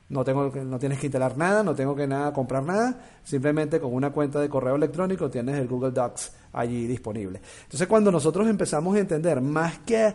No, 0.08 0.24
tengo, 0.24 0.52
no 0.54 0.78
tienes 0.78 1.00
que 1.00 1.06
instalar 1.06 1.36
nada, 1.36 1.64
no 1.64 1.74
tengo 1.74 1.96
que 1.96 2.06
nada, 2.06 2.32
comprar 2.32 2.62
nada, 2.62 2.96
simplemente 3.24 3.80
con 3.80 3.92
una 3.92 4.10
cuenta 4.12 4.40
de 4.40 4.48
correo 4.48 4.76
electrónico 4.76 5.28
tienes 5.28 5.56
el 5.56 5.66
Google 5.66 5.90
Docs 5.90 6.32
allí 6.52 6.86
disponible. 6.86 7.40
Entonces 7.64 7.88
cuando 7.88 8.12
nosotros 8.12 8.46
empezamos 8.46 8.94
a 8.94 9.00
entender, 9.00 9.40
más 9.40 9.80
que, 9.80 10.14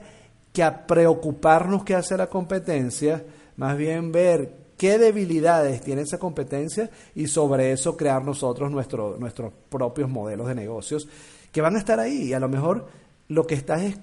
que 0.53 0.63
a 0.63 0.87
preocuparnos 0.87 1.83
qué 1.83 1.95
hace 1.95 2.15
la 2.15 2.27
competencia, 2.27 3.21
más 3.57 3.77
bien 3.77 4.13
ver 4.13 4.61
qué 4.77 4.97
debilidades 4.97 5.81
tiene 5.81 6.03
esa 6.03 6.17
competencia 6.17 6.89
y 7.13 7.27
sobre 7.27 7.73
eso 7.73 7.97
crear 7.97 8.23
nosotros 8.23 8.71
nuestro, 8.71 9.17
nuestros 9.19 9.51
propios 9.69 10.09
modelos 10.09 10.47
de 10.47 10.55
negocios 10.55 11.07
que 11.51 11.61
van 11.61 11.75
a 11.75 11.79
estar 11.79 11.99
ahí. 11.99 12.29
Y 12.29 12.33
a 12.33 12.39
lo 12.39 12.49
mejor 12.49 12.87
lo 13.27 13.45
que 13.45 13.55
estás 13.55 13.81
es 13.81 13.97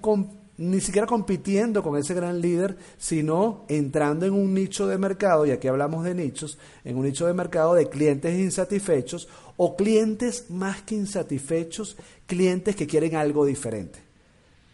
ni 0.58 0.80
siquiera 0.80 1.06
compitiendo 1.06 1.84
con 1.84 1.96
ese 1.96 2.14
gran 2.14 2.40
líder, 2.40 2.76
sino 2.98 3.64
entrando 3.68 4.26
en 4.26 4.32
un 4.34 4.52
nicho 4.52 4.88
de 4.88 4.98
mercado, 4.98 5.46
y 5.46 5.52
aquí 5.52 5.68
hablamos 5.68 6.04
de 6.04 6.14
nichos, 6.14 6.58
en 6.84 6.96
un 6.96 7.04
nicho 7.04 7.26
de 7.26 7.32
mercado 7.32 7.74
de 7.74 7.88
clientes 7.88 8.36
insatisfechos 8.36 9.28
o 9.56 9.76
clientes 9.76 10.50
más 10.50 10.82
que 10.82 10.96
insatisfechos, 10.96 11.96
clientes 12.26 12.74
que 12.74 12.88
quieren 12.88 13.14
algo 13.14 13.46
diferente. 13.46 14.00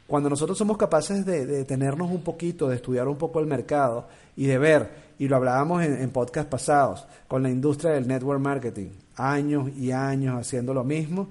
Cuando 0.06 0.30
nosotros 0.30 0.56
somos 0.56 0.78
capaces 0.78 1.24
de, 1.26 1.44
detenernos 1.44 2.10
un 2.10 2.22
poquito, 2.22 2.68
de 2.68 2.76
estudiar 2.76 3.06
un 3.06 3.16
poco 3.16 3.40
el 3.40 3.46
mercado 3.46 4.08
y 4.36 4.46
de 4.46 4.58
ver, 4.58 5.04
y 5.18 5.28
lo 5.28 5.36
hablábamos 5.36 5.82
en, 5.84 6.00
en 6.00 6.10
podcast 6.10 6.48
pasados, 6.48 7.06
con 7.28 7.42
la 7.42 7.50
industria 7.50 7.92
del 7.92 8.08
network 8.08 8.40
marketing, 8.40 8.88
años 9.16 9.70
y 9.76 9.92
años 9.92 10.40
haciendo 10.40 10.72
lo 10.72 10.82
mismo, 10.82 11.28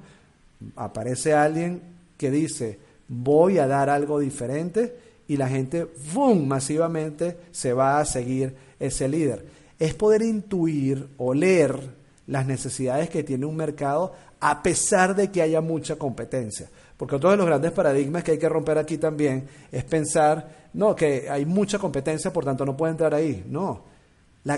aparece 0.75 1.33
alguien 1.33 1.81
que 2.17 2.29
dice, 2.29 2.79
voy 3.07 3.57
a 3.57 3.67
dar 3.67 3.89
algo 3.89 4.19
diferente 4.19 4.95
y 5.27 5.37
la 5.37 5.47
gente, 5.47 5.87
¡boom!, 6.13 6.47
masivamente 6.47 7.37
se 7.51 7.73
va 7.73 7.99
a 7.99 8.05
seguir 8.05 8.55
ese 8.79 9.07
líder. 9.07 9.45
Es 9.79 9.93
poder 9.93 10.21
intuir 10.21 11.09
o 11.17 11.33
leer 11.33 11.79
las 12.27 12.45
necesidades 12.45 13.09
que 13.09 13.23
tiene 13.23 13.45
un 13.45 13.55
mercado 13.55 14.13
a 14.39 14.61
pesar 14.61 15.15
de 15.15 15.31
que 15.31 15.41
haya 15.41 15.61
mucha 15.61 15.95
competencia. 15.95 16.69
Porque 16.97 17.15
otro 17.15 17.31
de 17.31 17.37
los 17.37 17.45
grandes 17.45 17.71
paradigmas 17.71 18.23
que 18.23 18.31
hay 18.31 18.37
que 18.37 18.49
romper 18.49 18.77
aquí 18.77 18.97
también 18.97 19.47
es 19.71 19.83
pensar, 19.83 20.69
no, 20.73 20.95
que 20.95 21.29
hay 21.29 21.45
mucha 21.45 21.79
competencia, 21.79 22.31
por 22.31 22.45
tanto 22.45 22.65
no 22.65 22.77
puede 22.77 22.91
entrar 22.91 23.13
ahí. 23.13 23.43
No, 23.47 23.83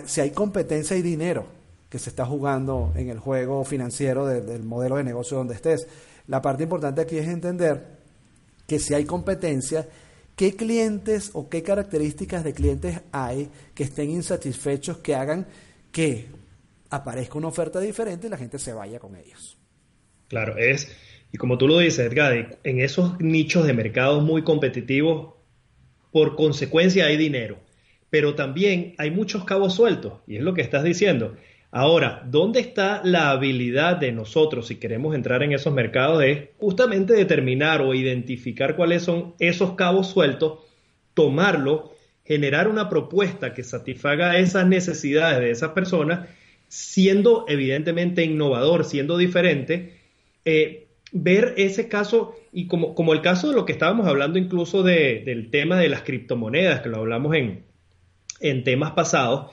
si 0.06 0.22
hay 0.22 0.32
competencia 0.32 0.96
hay 0.96 1.02
dinero 1.02 1.46
que 1.90 2.00
se 2.00 2.10
está 2.10 2.26
jugando 2.26 2.92
en 2.96 3.10
el 3.10 3.20
juego 3.20 3.64
financiero 3.64 4.26
del 4.26 4.64
modelo 4.64 4.98
de 4.98 5.04
negocio 5.04 5.38
donde 5.38 5.54
estés. 5.54 5.88
La 6.28 6.42
parte 6.42 6.64
importante 6.64 7.02
aquí 7.02 7.18
es 7.18 7.28
entender 7.28 8.05
que 8.68 8.80
si 8.80 8.94
hay 8.94 9.06
competencia, 9.06 9.88
¿qué 10.36 10.56
clientes 10.56 11.32
o 11.34 11.50
qué 11.50 11.64
características 11.64 12.44
de 12.44 12.54
clientes 12.54 13.02
hay 13.12 13.50
que 13.74 13.84
estén 13.84 14.10
insatisfechos 14.10 14.98
que 14.98 15.16
hagan 15.16 15.48
que 15.92 16.28
aparezca 16.90 17.38
una 17.38 17.48
oferta 17.48 17.80
diferente 17.80 18.28
y 18.28 18.30
la 18.30 18.38
gente 18.38 18.60
se 18.60 18.74
vaya 18.74 19.00
con 19.00 19.16
ellos? 19.16 19.58
Claro, 20.28 20.58
es, 20.58 20.92
y 21.32 21.38
como 21.38 21.58
tú 21.58 21.68
lo 21.68 21.80
dices, 21.80 22.00
Edgar, 22.00 22.58
en 22.64 22.80
esos 22.80 23.20
nichos 23.20 23.66
de 23.68 23.74
mercados 23.74 24.24
muy 24.24 24.44
competitivos, 24.44 25.36
por 26.12 26.36
consecuencia 26.36 27.06
hay 27.06 27.18
dinero, 27.18 27.60
pero 28.10 28.36
también 28.36 28.96
hay 28.98 29.12
muchos 29.12 29.44
cabos 29.44 29.76
sueltos, 29.76 30.22
y 30.28 30.38
es 30.38 30.44
lo 30.44 30.54
que 30.54 30.62
estás 30.62 30.84
diciendo. 30.84 31.36
Ahora, 31.72 32.24
¿dónde 32.26 32.62
está 32.62 33.02
la 33.04 33.32
habilidad 33.32 33.98
de 33.98 34.12
nosotros, 34.12 34.68
si 34.68 34.78
queremos 34.78 35.14
entrar 35.14 35.44
en 35.44 35.52
esos 35.52 35.74
mercados, 35.74 36.24
es 36.24 36.50
justamente 36.58 37.14
determinar 37.14 37.82
o 37.82 37.94
identificar 37.94 38.76
cuáles 38.76 39.04
son 39.04 39.34
esos 39.40 39.74
cabos 39.74 40.08
sueltos, 40.08 40.60
tomarlo, 41.14 41.94
generar 42.24 42.68
una 42.68 42.90
propuesta 42.90 43.54
que 43.54 43.64
satisfaga 43.64 44.38
esas 44.38 44.68
necesidades 44.68 45.40
de 45.40 45.52
esas 45.52 45.72
personas, 45.72 46.28
siendo 46.68 47.46
evidentemente 47.48 48.24
innovador, 48.24 48.86
siendo 48.86 49.18
diferente, 49.18 49.98
eh, 50.46 50.88
ver 51.12 51.54
ese 51.58 51.88
caso 51.88 52.36
y 52.52 52.68
como, 52.68 52.96
como, 52.96 53.14
el 53.14 53.22
caso 53.22 53.50
de 53.50 53.56
lo 53.56 53.66
que 53.66 53.74
estábamos 53.74 54.08
hablando 54.08 54.40
incluso 54.40 54.82
del 54.84 55.50
tema 55.52 55.78
de 55.78 55.90
las 55.90 56.02
criptomonedas, 56.02 56.82
que 56.82 56.90
lo 56.90 56.98
hablamos 56.98 57.36
en, 57.36 57.64
en 58.40 58.64
temas 58.64 58.92
pasados, 58.92 59.52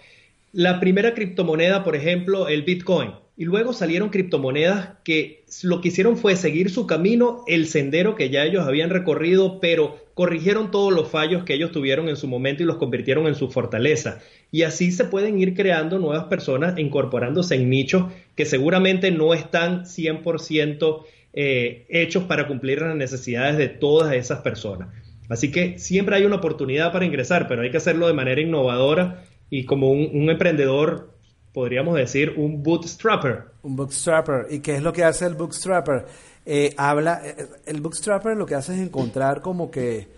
la 0.53 0.81
primera 0.81 1.15
criptomoneda, 1.15 1.83
por 1.83 1.97
ejemplo, 1.97 2.49
el 2.49 2.63
Bitcoin. 2.63 3.13
Y 3.35 3.47
luego 3.47 3.73
salieron 3.73 4.11
criptomonedas 4.11 4.91
que 5.05 5.45
lo 5.63 5.81
que 5.81 5.89
hicieron 5.89 6.19
fue 6.19 6.37
seguir 6.37 6.71
su 6.71 6.87
camino, 6.87 7.43
el 7.47 7.67
sendero 7.67 8.15
que 8.15 8.29
ya 8.29 8.45
ellos 8.45 8.67
habían 8.67 8.91
recorrido, 8.91 9.59
pero 9.59 9.97
corrigieron 10.13 10.71
todos 10.71 10.93
los 10.93 11.09
fallos 11.09 11.45
que 11.45 11.55
ellos 11.55 11.73
tuvieron 11.73 12.11
en 12.11 12.17
su 12.17 12.29
momento 12.29 12.63
y 12.63 12.67
los 12.67 12.77
convirtieron 12.77 13.27
en 13.27 13.35
su 13.35 13.51
fortaleza. 13.51 14.21
Y 14.51 14.63
así 14.63 14.93
se 14.93 15.07
pueden 15.07 15.41
ir 15.41 15.55
creando 15.55 15.99
nuevas 15.99 16.25
personas 16.25 16.79
incorporándose 16.79 17.55
en 17.55 17.71
nichos 17.71 18.13
que 18.37 18.45
seguramente 18.45 19.11
no 19.11 19.33
están 19.33 19.85
100% 19.85 21.05
eh, 21.33 21.87
hechos 21.89 22.25
para 22.25 22.47
cumplir 22.47 22.83
las 22.83 22.95
necesidades 22.95 23.57
de 23.57 23.69
todas 23.69 24.15
esas 24.15 24.41
personas. 24.41 24.89
Así 25.31 25.51
que 25.51 25.79
siempre 25.79 26.17
hay 26.17 26.27
una 26.27 26.37
oportunidad 26.37 26.93
para 26.93 27.07
ingresar, 27.07 27.49
pero 27.49 27.63
hay 27.63 27.71
que 27.71 27.79
hacerlo 27.79 28.07
de 28.07 28.13
manera 28.13 28.43
innovadora 28.43 29.25
y 29.53 29.67
como 29.67 29.91
un, 29.93 30.31
emprendedor, 30.31 31.11
podríamos 31.53 31.95
decir, 31.95 32.33
un 32.39 32.63
bootstrapper. 32.63 33.45
Un 33.63 33.77
bootstrapper. 33.77 34.47
¿Y 34.49 34.61
qué 34.61 34.77
es 34.77 34.83
lo 34.83 34.95
que 34.95 35.05
hace 35.05 35.27
el 35.27 35.35
bootstrapper? 35.35 36.07
Eh, 36.47 36.75
habla, 36.79 37.21
eh, 37.23 37.47
el 37.67 37.83
bootstrapper 37.83 38.35
lo 38.35 38.47
que 38.47 38.55
hace 38.55 38.73
es 38.73 38.81
encontrar 38.81 39.43
como 39.43 39.71
que, 39.71 40.09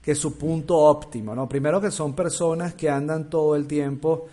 que 0.00 0.14
su 0.14 0.38
punto 0.38 0.76
óptimo, 0.76 1.34
¿no? 1.34 1.48
Primero 1.48 1.80
que 1.80 1.90
son 1.90 2.14
personas 2.14 2.74
que 2.74 2.88
andan 2.88 3.28
todo 3.28 3.56
el 3.56 3.66
tiempo 3.66 4.28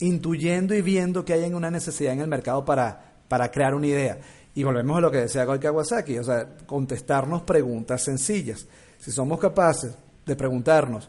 intuyendo 0.00 0.74
y 0.74 0.82
viendo 0.82 1.24
que 1.24 1.34
hay 1.34 1.44
una 1.44 1.70
necesidad 1.70 2.14
en 2.14 2.22
el 2.22 2.26
mercado 2.26 2.64
para, 2.64 3.00
para 3.28 3.52
crear 3.52 3.76
una 3.76 3.86
idea. 3.86 4.18
Y 4.56 4.64
volvemos 4.64 4.98
a 4.98 5.02
lo 5.02 5.10
que 5.12 5.18
decía 5.18 5.44
Goy 5.44 5.60
Kawasaki, 5.60 6.18
o 6.18 6.24
sea, 6.24 6.48
contestarnos 6.66 7.42
preguntas 7.42 8.02
sencillas. 8.02 8.66
Si 8.98 9.12
somos 9.12 9.38
capaces 9.38 9.96
de 10.26 10.34
preguntarnos, 10.34 11.08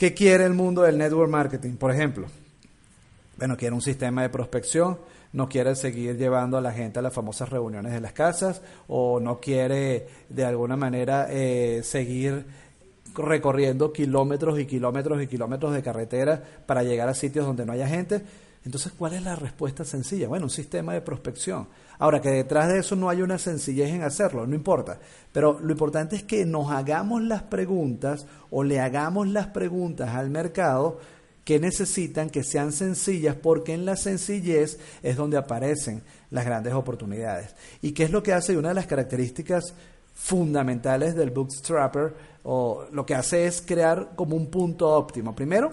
¿Qué 0.00 0.14
quiere 0.14 0.46
el 0.46 0.54
mundo 0.54 0.80
del 0.80 0.96
network 0.96 1.30
marketing? 1.30 1.72
Por 1.72 1.90
ejemplo, 1.90 2.26
bueno, 3.36 3.54
quiere 3.58 3.74
un 3.74 3.82
sistema 3.82 4.22
de 4.22 4.30
prospección, 4.30 4.98
no 5.34 5.46
quiere 5.46 5.76
seguir 5.76 6.16
llevando 6.16 6.56
a 6.56 6.62
la 6.62 6.72
gente 6.72 7.00
a 7.00 7.02
las 7.02 7.12
famosas 7.12 7.50
reuniones 7.50 7.92
de 7.92 8.00
las 8.00 8.14
casas 8.14 8.62
o 8.88 9.20
no 9.20 9.40
quiere 9.40 10.08
de 10.30 10.46
alguna 10.46 10.74
manera 10.74 11.26
eh, 11.28 11.82
seguir 11.84 12.46
recorriendo 13.14 13.92
kilómetros 13.92 14.58
y 14.58 14.64
kilómetros 14.64 15.20
y 15.20 15.26
kilómetros 15.26 15.74
de 15.74 15.82
carretera 15.82 16.42
para 16.64 16.82
llegar 16.82 17.10
a 17.10 17.14
sitios 17.14 17.44
donde 17.44 17.66
no 17.66 17.74
haya 17.74 17.86
gente. 17.86 18.22
Entonces, 18.64 18.92
¿cuál 18.96 19.14
es 19.14 19.22
la 19.22 19.36
respuesta 19.36 19.84
sencilla? 19.84 20.28
Bueno, 20.28 20.44
un 20.44 20.50
sistema 20.50 20.92
de 20.92 21.00
prospección. 21.00 21.68
Ahora, 21.98 22.20
que 22.20 22.30
detrás 22.30 22.68
de 22.68 22.78
eso 22.78 22.94
no 22.94 23.08
hay 23.08 23.22
una 23.22 23.38
sencillez 23.38 23.90
en 23.90 24.02
hacerlo, 24.02 24.46
no 24.46 24.54
importa. 24.54 24.98
Pero 25.32 25.58
lo 25.60 25.72
importante 25.72 26.16
es 26.16 26.24
que 26.24 26.44
nos 26.44 26.70
hagamos 26.70 27.22
las 27.22 27.42
preguntas 27.42 28.26
o 28.50 28.62
le 28.62 28.80
hagamos 28.80 29.28
las 29.28 29.46
preguntas 29.48 30.10
al 30.10 30.28
mercado 30.28 30.98
que 31.44 31.58
necesitan 31.58 32.28
que 32.28 32.44
sean 32.44 32.72
sencillas, 32.72 33.34
porque 33.34 33.72
en 33.72 33.86
la 33.86 33.96
sencillez 33.96 34.78
es 35.02 35.16
donde 35.16 35.38
aparecen 35.38 36.02
las 36.30 36.44
grandes 36.44 36.74
oportunidades. 36.74 37.54
¿Y 37.80 37.92
qué 37.92 38.04
es 38.04 38.10
lo 38.10 38.22
que 38.22 38.34
hace? 38.34 38.56
Una 38.56 38.68
de 38.68 38.74
las 38.74 38.86
características 38.86 39.74
fundamentales 40.14 41.14
del 41.14 41.30
bootstrapper, 41.30 42.14
o 42.44 42.86
lo 42.92 43.06
que 43.06 43.14
hace 43.14 43.46
es 43.46 43.62
crear 43.62 44.12
como 44.16 44.36
un 44.36 44.50
punto 44.50 44.90
óptimo. 44.90 45.34
Primero, 45.34 45.72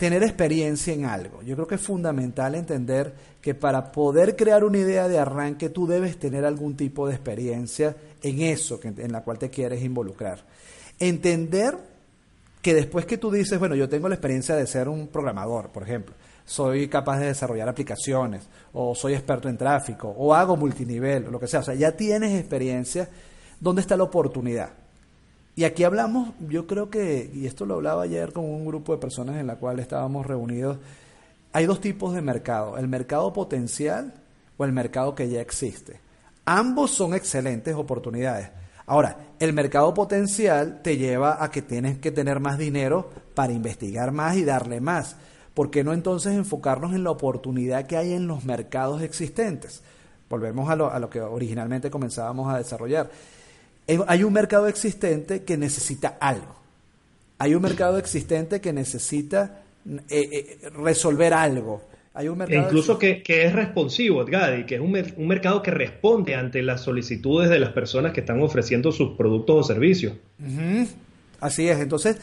tener 0.00 0.22
experiencia 0.22 0.94
en 0.94 1.04
algo. 1.04 1.42
Yo 1.42 1.54
creo 1.56 1.68
que 1.68 1.74
es 1.74 1.80
fundamental 1.82 2.54
entender 2.54 3.12
que 3.42 3.54
para 3.54 3.92
poder 3.92 4.34
crear 4.34 4.64
una 4.64 4.78
idea 4.78 5.08
de 5.08 5.18
arranque 5.18 5.68
tú 5.68 5.86
debes 5.86 6.18
tener 6.18 6.46
algún 6.46 6.74
tipo 6.74 7.06
de 7.06 7.12
experiencia 7.12 7.94
en 8.22 8.40
eso 8.40 8.80
en 8.82 9.12
la 9.12 9.22
cual 9.22 9.38
te 9.38 9.50
quieres 9.50 9.82
involucrar. 9.82 10.42
Entender 10.98 11.76
que 12.62 12.72
después 12.72 13.04
que 13.04 13.18
tú 13.18 13.30
dices, 13.30 13.58
bueno, 13.58 13.74
yo 13.74 13.90
tengo 13.90 14.08
la 14.08 14.14
experiencia 14.14 14.56
de 14.56 14.66
ser 14.66 14.88
un 14.88 15.08
programador, 15.08 15.68
por 15.68 15.82
ejemplo, 15.82 16.14
soy 16.46 16.88
capaz 16.88 17.18
de 17.18 17.26
desarrollar 17.26 17.68
aplicaciones, 17.68 18.48
o 18.72 18.94
soy 18.94 19.12
experto 19.12 19.50
en 19.50 19.58
tráfico, 19.58 20.08
o 20.16 20.32
hago 20.32 20.56
multinivel, 20.56 21.30
lo 21.30 21.38
que 21.38 21.46
sea, 21.46 21.60
o 21.60 21.62
sea, 21.62 21.74
ya 21.74 21.92
tienes 21.92 22.40
experiencia, 22.40 23.10
¿dónde 23.60 23.82
está 23.82 23.98
la 23.98 24.04
oportunidad? 24.04 24.70
Y 25.56 25.64
aquí 25.64 25.84
hablamos, 25.84 26.30
yo 26.48 26.66
creo 26.66 26.90
que, 26.90 27.30
y 27.34 27.46
esto 27.46 27.66
lo 27.66 27.74
hablaba 27.74 28.04
ayer 28.04 28.32
con 28.32 28.44
un 28.44 28.64
grupo 28.64 28.92
de 28.92 28.98
personas 28.98 29.36
en 29.36 29.46
la 29.46 29.56
cual 29.56 29.78
estábamos 29.78 30.26
reunidos, 30.26 30.78
hay 31.52 31.66
dos 31.66 31.80
tipos 31.80 32.14
de 32.14 32.22
mercado, 32.22 32.78
el 32.78 32.88
mercado 32.88 33.32
potencial 33.32 34.14
o 34.56 34.64
el 34.64 34.72
mercado 34.72 35.14
que 35.14 35.28
ya 35.28 35.40
existe. 35.40 36.00
Ambos 36.44 36.92
son 36.92 37.14
excelentes 37.14 37.74
oportunidades. 37.74 38.50
Ahora, 38.86 39.16
el 39.38 39.52
mercado 39.52 39.92
potencial 39.94 40.80
te 40.82 40.96
lleva 40.96 41.42
a 41.42 41.50
que 41.50 41.62
tienes 41.62 41.98
que 41.98 42.10
tener 42.10 42.40
más 42.40 42.58
dinero 42.58 43.10
para 43.34 43.52
investigar 43.52 44.12
más 44.12 44.36
y 44.36 44.44
darle 44.44 44.80
más. 44.80 45.16
¿Por 45.54 45.70
qué 45.70 45.84
no 45.84 45.92
entonces 45.92 46.34
enfocarnos 46.34 46.94
en 46.94 47.04
la 47.04 47.10
oportunidad 47.10 47.86
que 47.86 47.96
hay 47.96 48.12
en 48.12 48.26
los 48.26 48.44
mercados 48.44 49.02
existentes? 49.02 49.82
Volvemos 50.28 50.70
a 50.70 50.76
lo, 50.76 50.90
a 50.90 50.98
lo 50.98 51.10
que 51.10 51.20
originalmente 51.20 51.90
comenzábamos 51.90 52.52
a 52.52 52.58
desarrollar 52.58 53.10
hay 54.06 54.24
un 54.24 54.32
mercado 54.32 54.66
existente 54.68 55.44
que 55.44 55.56
necesita 55.56 56.18
algo. 56.20 56.56
Hay 57.38 57.54
un 57.54 57.62
mercado 57.62 57.98
existente 57.98 58.60
que 58.60 58.72
necesita 58.72 59.62
eh, 59.88 60.00
eh, 60.10 60.68
resolver 60.74 61.32
algo. 61.32 61.82
Hay 62.12 62.28
un 62.28 62.36
mercado 62.36 62.60
e 62.60 62.64
incluso 62.64 62.98
que, 62.98 63.22
es 63.26 63.52
responsivo, 63.52 64.22
Edgadi, 64.22 64.66
que 64.66 64.74
es 64.74 64.80
un, 64.80 64.94
un, 65.16 65.26
mercado 65.26 65.62
que 65.62 65.70
responde 65.70 66.34
ante 66.34 66.62
las 66.62 66.82
solicitudes 66.82 67.48
de 67.48 67.58
las 67.58 67.70
personas 67.70 68.12
que 68.12 68.20
están 68.20 68.42
ofreciendo 68.42 68.92
sus 68.92 69.16
productos 69.16 69.56
o 69.56 69.62
servicios. 69.62 70.14
Así 71.40 71.68
es. 71.68 71.80
Entonces, 71.80 72.18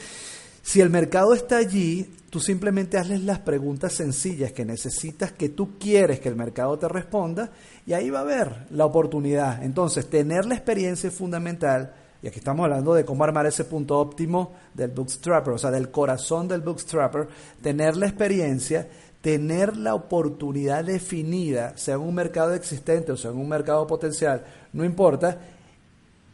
si 0.67 0.81
el 0.81 0.89
mercado 0.89 1.33
está 1.33 1.59
allí, 1.59 2.13
tú 2.29 2.41
simplemente 2.41 2.97
hazles 2.97 3.23
las 3.23 3.39
preguntas 3.39 3.93
sencillas 3.93 4.51
que 4.51 4.65
necesitas, 4.65 5.31
que 5.31 5.47
tú 5.47 5.77
quieres 5.79 6.19
que 6.19 6.27
el 6.27 6.35
mercado 6.35 6.77
te 6.77 6.89
responda, 6.89 7.51
y 7.85 7.93
ahí 7.93 8.09
va 8.09 8.19
a 8.19 8.23
haber 8.23 8.67
la 8.71 8.83
oportunidad. 8.83 9.63
Entonces, 9.63 10.09
tener 10.09 10.45
la 10.45 10.55
experiencia 10.55 11.07
es 11.07 11.15
fundamental 11.15 11.93
y 12.21 12.27
aquí 12.27 12.39
estamos 12.39 12.65
hablando 12.65 12.93
de 12.93 13.05
cómo 13.05 13.23
armar 13.23 13.45
ese 13.45 13.63
punto 13.63 13.97
óptimo 13.97 14.55
del 14.73 14.91
bootstrapper, 14.91 15.53
o 15.53 15.57
sea, 15.57 15.71
del 15.71 15.89
corazón 15.89 16.49
del 16.49 16.59
bootstrapper, 16.59 17.29
tener 17.61 17.95
la 17.95 18.07
experiencia, 18.07 18.89
tener 19.21 19.77
la 19.77 19.95
oportunidad 19.95 20.83
definida, 20.83 21.77
sea 21.77 21.95
en 21.95 22.01
un 22.01 22.13
mercado 22.13 22.53
existente 22.53 23.13
o 23.13 23.15
sea 23.15 23.31
en 23.31 23.37
un 23.37 23.47
mercado 23.47 23.87
potencial, 23.87 24.43
no 24.73 24.83
importa, 24.83 25.39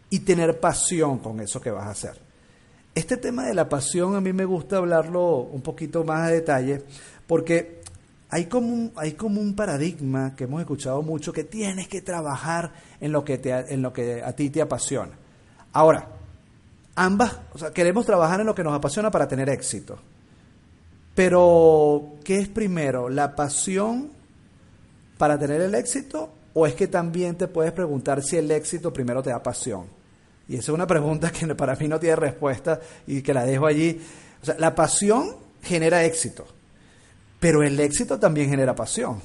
y 0.09 0.21
tener 0.21 0.59
pasión 0.59 1.19
con 1.19 1.39
eso 1.39 1.61
que 1.61 1.69
vas 1.69 1.85
a 1.85 1.91
hacer. 1.91 2.22
Este 2.95 3.17
tema 3.17 3.45
de 3.45 3.55
la 3.55 3.69
pasión 3.69 4.15
a 4.15 4.21
mí 4.21 4.33
me 4.33 4.45
gusta 4.45 4.77
hablarlo 4.77 5.37
un 5.37 5.61
poquito 5.61 6.03
más 6.03 6.27
a 6.27 6.31
detalle, 6.31 6.83
porque 7.25 7.81
hay 8.29 8.45
como 8.45 8.67
un, 8.67 8.91
hay 8.95 9.13
como 9.13 9.41
un 9.41 9.55
paradigma 9.55 10.35
que 10.35 10.43
hemos 10.43 10.61
escuchado 10.61 11.01
mucho 11.01 11.33
que 11.33 11.43
tienes 11.43 11.87
que 11.87 12.01
trabajar 12.01 12.71
en 12.99 13.11
lo 13.11 13.25
que, 13.25 13.39
te, 13.39 13.51
en 13.73 13.81
lo 13.81 13.91
que 13.91 14.21
a 14.21 14.33
ti 14.33 14.51
te 14.51 14.61
apasiona. 14.61 15.11
Ahora, 15.71 16.07
ambas, 16.95 17.39
queremos 17.73 18.05
trabajar 18.05 18.41
en 18.41 18.45
lo 18.45 18.53
que 18.53 18.63
nos 18.63 18.73
apasiona 18.73 19.09
para 19.09 19.27
tener 19.27 19.49
éxito. 19.49 19.97
Pero, 21.15 22.13
¿qué 22.23 22.39
es 22.39 22.47
primero? 22.47 23.09
¿La 23.09 23.35
pasión 23.35 24.11
para 25.17 25.37
tener 25.39 25.61
el 25.61 25.73
éxito? 25.73 26.29
¿O 26.53 26.67
es 26.67 26.75
que 26.75 26.87
también 26.87 27.35
te 27.35 27.47
puedes 27.47 27.71
preguntar 27.71 28.21
si 28.21 28.37
el 28.37 28.51
éxito 28.51 28.93
primero 28.93 29.23
te 29.23 29.31
da 29.31 29.41
pasión? 29.41 30.02
Y 30.47 30.55
esa 30.55 30.63
es 30.63 30.75
una 30.75 30.87
pregunta 30.87 31.31
que 31.31 31.53
para 31.55 31.75
mí 31.75 31.87
no 31.87 31.99
tiene 31.99 32.15
respuesta 32.15 32.79
y 33.07 33.21
que 33.21 33.33
la 33.33 33.45
dejo 33.45 33.65
allí. 33.65 34.01
O 34.41 34.45
sea, 34.45 34.55
la 34.59 34.75
pasión 34.75 35.35
genera 35.61 36.03
éxito, 36.03 36.45
pero 37.39 37.63
el 37.63 37.79
éxito 37.79 38.19
también 38.19 38.49
genera 38.49 38.75
pasión. 38.75 39.21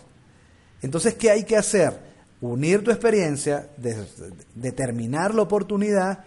Entonces, 0.80 1.14
¿qué 1.14 1.30
hay 1.30 1.44
que 1.44 1.56
hacer? 1.56 2.08
Unir 2.40 2.84
tu 2.84 2.92
experiencia, 2.92 3.68
determinar 4.54 5.34
la 5.34 5.42
oportunidad 5.42 6.24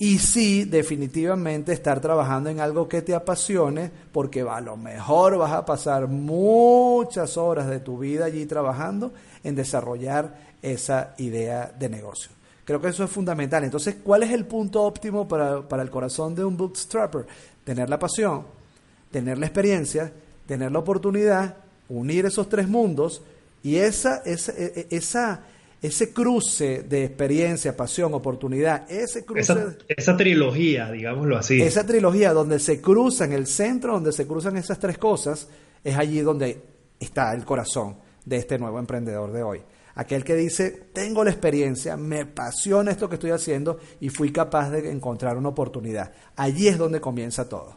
y 0.00 0.18
sí, 0.18 0.64
definitivamente 0.64 1.72
estar 1.72 2.00
trabajando 2.00 2.50
en 2.50 2.60
algo 2.60 2.88
que 2.88 3.02
te 3.02 3.14
apasione, 3.14 3.90
porque 4.12 4.42
a 4.42 4.60
lo 4.60 4.76
mejor 4.76 5.36
vas 5.38 5.52
a 5.52 5.64
pasar 5.64 6.06
muchas 6.06 7.36
horas 7.36 7.66
de 7.68 7.80
tu 7.80 7.98
vida 7.98 8.26
allí 8.26 8.46
trabajando 8.46 9.12
en 9.42 9.56
desarrollar 9.56 10.36
esa 10.62 11.14
idea 11.18 11.72
de 11.76 11.88
negocio. 11.88 12.37
Creo 12.68 12.82
que 12.82 12.88
eso 12.88 13.02
es 13.02 13.10
fundamental. 13.10 13.64
Entonces, 13.64 13.96
¿cuál 14.04 14.24
es 14.24 14.30
el 14.30 14.44
punto 14.44 14.82
óptimo 14.82 15.26
para, 15.26 15.66
para 15.66 15.82
el 15.82 15.88
corazón 15.88 16.34
de 16.34 16.44
un 16.44 16.54
bootstrapper? 16.54 17.24
Tener 17.64 17.88
la 17.88 17.98
pasión, 17.98 18.42
tener 19.10 19.38
la 19.38 19.46
experiencia, 19.46 20.12
tener 20.46 20.70
la 20.70 20.78
oportunidad, 20.78 21.56
unir 21.88 22.26
esos 22.26 22.46
tres 22.50 22.68
mundos 22.68 23.22
y 23.62 23.76
esa, 23.76 24.18
esa, 24.18 24.52
e, 24.52 24.86
e, 24.90 24.94
esa 24.94 25.44
ese 25.80 26.12
cruce 26.12 26.82
de 26.82 27.04
experiencia, 27.06 27.74
pasión, 27.74 28.12
oportunidad, 28.12 28.84
ese 28.90 29.24
cruce... 29.24 29.54
Esa, 29.88 30.14
trilogía, 30.18 30.90
digámoslo 30.90 31.38
así. 31.38 31.62
Esa 31.62 31.86
trilogía 31.86 32.34
donde 32.34 32.58
se 32.58 32.82
cruzan, 32.82 33.32
el 33.32 33.46
centro 33.46 33.94
donde 33.94 34.12
se 34.12 34.26
cruzan 34.26 34.58
esas 34.58 34.78
tres 34.78 34.98
cosas, 34.98 35.48
es 35.82 35.96
allí 35.96 36.20
donde 36.20 36.60
está 37.00 37.32
el 37.32 37.46
corazón 37.46 37.96
de 38.26 38.36
este 38.36 38.58
nuevo 38.58 38.78
emprendedor 38.78 39.32
de 39.32 39.42
hoy. 39.42 39.62
Aquel 39.98 40.22
que 40.22 40.36
dice, 40.36 40.84
tengo 40.94 41.24
la 41.24 41.30
experiencia, 41.30 41.96
me 41.96 42.20
apasiona 42.20 42.92
esto 42.92 43.08
que 43.08 43.16
estoy 43.16 43.32
haciendo 43.32 43.80
y 44.00 44.10
fui 44.10 44.30
capaz 44.30 44.70
de 44.70 44.92
encontrar 44.92 45.36
una 45.36 45.48
oportunidad. 45.48 46.12
Allí 46.36 46.68
es 46.68 46.78
donde 46.78 47.00
comienza 47.00 47.48
todo. 47.48 47.76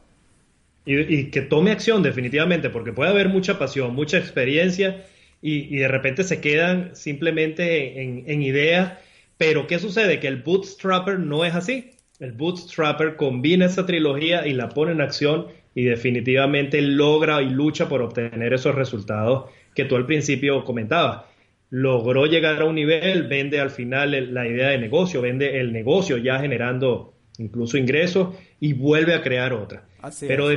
y 0.86 1.32
que 1.32 1.42
tome 1.42 1.72
acción 1.72 2.04
definitivamente, 2.04 2.70
porque 2.70 2.94
puede 2.94 3.10
haber 3.10 3.30
mucha 3.30 3.58
pasión, 3.58 3.96
mucha 3.96 4.20
experiencia 4.20 5.04
y, 5.42 5.78
de 5.78 5.88
repente 5.88 6.24
se 6.24 6.40
quedan 6.40 6.96
simplemente 6.96 8.04
en, 8.04 8.26
en 8.28 8.44
ideas. 8.44 9.00
Pero 9.40 9.66
¿qué 9.66 9.80
sucede? 9.80 10.20
Que 10.20 10.28
el 10.28 10.44
bootstrapper 10.44 11.20
no 11.20 11.44
es 11.44 11.56
así. 11.56 11.90
El 12.20 12.34
bootstrapper 12.34 13.16
combina 13.16 13.66
esa 13.66 13.88
trilogía 13.88 14.46
y 14.46 14.54
la 14.54 14.70
pone 14.70 14.92
en 14.92 15.02
acción 15.02 15.48
y 15.74 15.86
definitivamente 15.86 16.84
logra 16.84 17.42
y 17.42 17.50
lucha 17.50 17.90
por 17.90 18.04
obtener 18.04 18.54
esos 18.54 18.76
resultados 18.76 19.50
que 19.74 19.86
tú 19.86 19.96
al 19.96 20.06
principio 20.06 20.64
comentabas. 20.64 21.31
Logró 21.72 22.28
llegar 22.28 22.62
a 22.62 22.66
un 22.66 22.76
nivel, 22.76 23.24
vende 23.28 23.60
al 23.60 23.72
final 23.72 24.34
la 24.34 24.48
idea 24.48 24.70
de 24.70 24.78
negocio, 24.78 25.22
vende 25.22 25.60
el 25.60 25.74
negocio 25.74 26.18
ya 26.18 26.40
generando 26.40 27.16
incluso 27.40 27.78
ingresos 27.78 28.36
y 28.60 28.74
vuelve 28.74 29.16
a 29.16 29.24
crear 29.24 29.54
otra. 29.54 29.86
Pero 30.28 30.48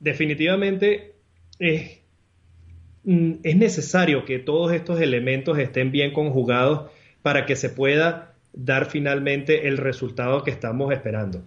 definitivamente 0.00 1.12
es 1.60 2.00
Mm, 3.06 3.34
es 3.44 3.56
necesario 3.56 4.24
que 4.24 4.40
todos 4.40 4.72
estos 4.72 5.00
elementos 5.00 5.56
estén 5.58 5.92
bien 5.92 6.12
conjugados 6.12 6.90
para 7.22 7.46
que 7.46 7.54
se 7.54 7.70
pueda 7.70 8.34
dar 8.52 8.86
finalmente 8.86 9.68
el 9.68 9.76
resultado 9.76 10.42
que 10.42 10.50
estamos 10.50 10.92
esperando. 10.92 11.44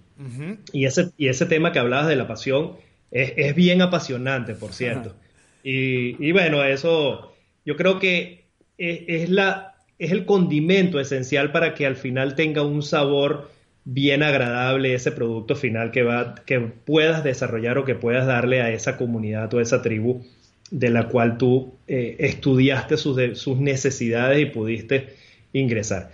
y, 0.71 0.85
ese, 0.85 1.11
y 1.17 1.27
ese 1.27 1.45
tema 1.45 1.71
que 1.71 1.79
hablabas 1.79 2.07
de 2.07 2.15
la 2.15 2.27
pasión 2.27 2.73
es, 3.11 3.55
bien 3.55 3.81
apasionante, 3.81 4.55
por 4.55 4.71
cierto. 4.71 5.15
y, 5.63 6.31
bueno, 6.31 6.63
eso 6.63 7.33
yo 7.65 7.75
creo 7.75 7.99
que 7.99 8.45
es, 8.79 9.29
la, 9.29 9.75
es 9.99 10.11
el 10.11 10.25
condimento 10.25 10.99
esencial 10.99 11.51
para 11.51 11.73
que 11.73 11.85
al 11.85 11.95
final 11.95 12.35
tenga 12.35 12.63
un 12.63 12.81
sabor 12.81 13.51
bien 13.83 14.23
agradable 14.23 14.93
ese 14.93 15.11
producto 15.11 15.55
final 15.55 15.91
que, 15.91 16.03
va, 16.03 16.35
que 16.45 16.59
puedas 16.59 17.23
desarrollar 17.23 17.77
o 17.77 17.85
que 17.85 17.95
puedas 17.95 18.25
darle 18.25 18.61
a 18.61 18.71
esa 18.71 18.97
comunidad 18.97 19.53
o 19.53 19.59
a 19.59 19.61
esa 19.61 19.81
tribu 19.81 20.23
de 20.71 20.89
la 20.89 21.07
cual 21.07 21.37
tú 21.37 21.73
eh, 21.87 22.15
estudiaste 22.19 22.97
sus, 22.97 23.17
sus, 23.39 23.57
necesidades 23.57 24.39
y 24.39 24.45
pudiste 24.45 25.15
ingresar. 25.53 26.11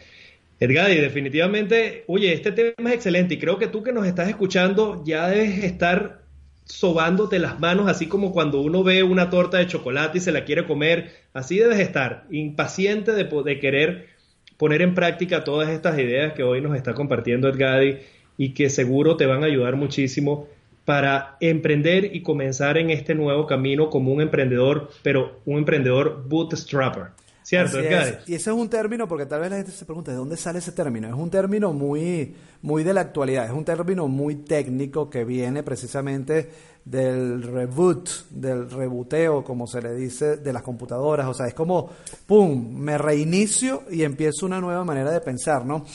Edgar, 0.59 0.89
y 0.91 0.95
definitivamente, 0.95 2.05
oye, 2.07 2.31
este 2.31 2.53
tema 2.53 2.89
es 2.89 2.95
excelente 2.95 3.33
y 3.33 3.39
creo 3.39 3.59
que 3.59 3.67
tú 3.67 3.83
que 3.83 3.91
nos 3.91 4.07
estás 4.07 4.29
escuchando 4.29 5.03
ya 5.05 5.27
debes 5.27 5.65
estar 5.65 6.24
sobándote 6.65 7.39
las 7.39 7.59
manos, 7.59 7.87
así 7.87 8.07
como 8.07 8.31
cuando 8.31 8.59
uno 8.59 8.83
ve 8.83 9.03
una 9.03 9.29
torta 9.29 9.57
de 9.57 9.67
chocolate 9.67 10.17
y 10.17 10.21
se 10.21 10.31
la 10.31 10.45
quiere 10.45 10.65
comer, 10.65 11.11
así 11.33 11.57
debes 11.57 11.79
estar, 11.79 12.25
impaciente 12.31 13.11
de, 13.13 13.59
querer 13.59 14.07
poner 14.57 14.81
en 14.81 14.95
práctica 14.95 15.43
todas 15.43 15.69
estas 15.69 15.97
ideas 15.99 16.33
que 16.33 16.43
hoy 16.43 16.61
nos 16.61 16.75
está 16.75 16.93
compartiendo 16.93 17.47
Edgadi 17.47 17.99
y 18.37 18.53
que 18.53 18.69
seguro 18.69 19.15
te 19.15 19.25
van 19.25 19.43
a 19.43 19.47
ayudar 19.47 19.75
muchísimo 19.75 20.47
para 20.85 21.37
emprender 21.39 22.15
y 22.15 22.21
comenzar 22.21 22.77
en 22.77 22.89
este 22.89 23.15
nuevo 23.15 23.47
camino 23.47 23.89
como 23.89 24.11
un 24.11 24.21
emprendedor, 24.21 24.91
pero 25.03 25.39
un 25.45 25.59
emprendedor 25.59 26.23
bootstrapper. 26.27 27.24
¿Cierto, 27.45 27.77
Y 28.25 28.33
ese 28.33 28.49
es 28.49 28.55
un 28.55 28.67
término, 28.67 29.07
porque 29.07 29.27
tal 29.27 29.41
vez 29.41 29.51
la 29.51 29.57
gente 29.57 29.71
se 29.71 29.85
pregunta, 29.85 30.09
¿de 30.09 30.17
dónde 30.17 30.35
sale 30.35 30.57
ese 30.57 30.71
término? 30.71 31.07
Es 31.07 31.13
un 31.13 31.29
término 31.29 31.73
muy, 31.73 32.33
muy 32.63 32.83
de 32.83 32.91
la 32.91 33.01
actualidad, 33.01 33.45
es 33.45 33.51
un 33.51 33.63
término 33.63 34.07
muy 34.07 34.37
técnico 34.37 35.11
que 35.11 35.23
viene 35.23 35.61
precisamente 35.61 36.49
del 36.83 37.43
reboot, 37.43 38.09
del 38.31 38.67
rebuteo, 38.67 39.43
como 39.43 39.67
se 39.67 39.79
le 39.79 39.93
dice, 39.93 40.37
de 40.37 40.53
las 40.53 40.63
computadoras. 40.63 41.27
O 41.27 41.35
sea, 41.35 41.45
es 41.45 41.53
como, 41.53 41.91
¡pum!, 42.25 42.79
me 42.79 42.97
reinicio 42.97 43.83
y 43.91 44.01
empiezo 44.01 44.47
una 44.47 44.59
nueva 44.59 44.83
manera 44.83 45.11
de 45.11 45.21
pensar, 45.21 45.67
¿no? 45.67 45.85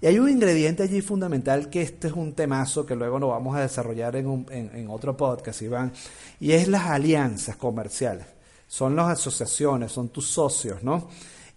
Y 0.00 0.06
hay 0.06 0.16
un 0.20 0.30
ingrediente 0.30 0.84
allí 0.84 1.00
fundamental 1.00 1.70
que 1.70 1.82
este 1.82 2.06
es 2.06 2.12
un 2.12 2.34
temazo 2.34 2.86
que 2.86 2.94
luego 2.94 3.18
lo 3.18 3.28
vamos 3.28 3.56
a 3.56 3.62
desarrollar 3.62 4.14
en, 4.14 4.28
un, 4.28 4.46
en, 4.50 4.88
otro 4.88 5.16
podcast, 5.16 5.60
Iván, 5.62 5.92
y 6.38 6.52
es 6.52 6.68
las 6.68 6.86
alianzas 6.86 7.56
comerciales. 7.56 8.26
Son 8.70 8.94
las 8.94 9.08
asociaciones, 9.08 9.90
son 9.90 10.10
tus 10.10 10.28
socios, 10.28 10.84
¿no? 10.84 11.08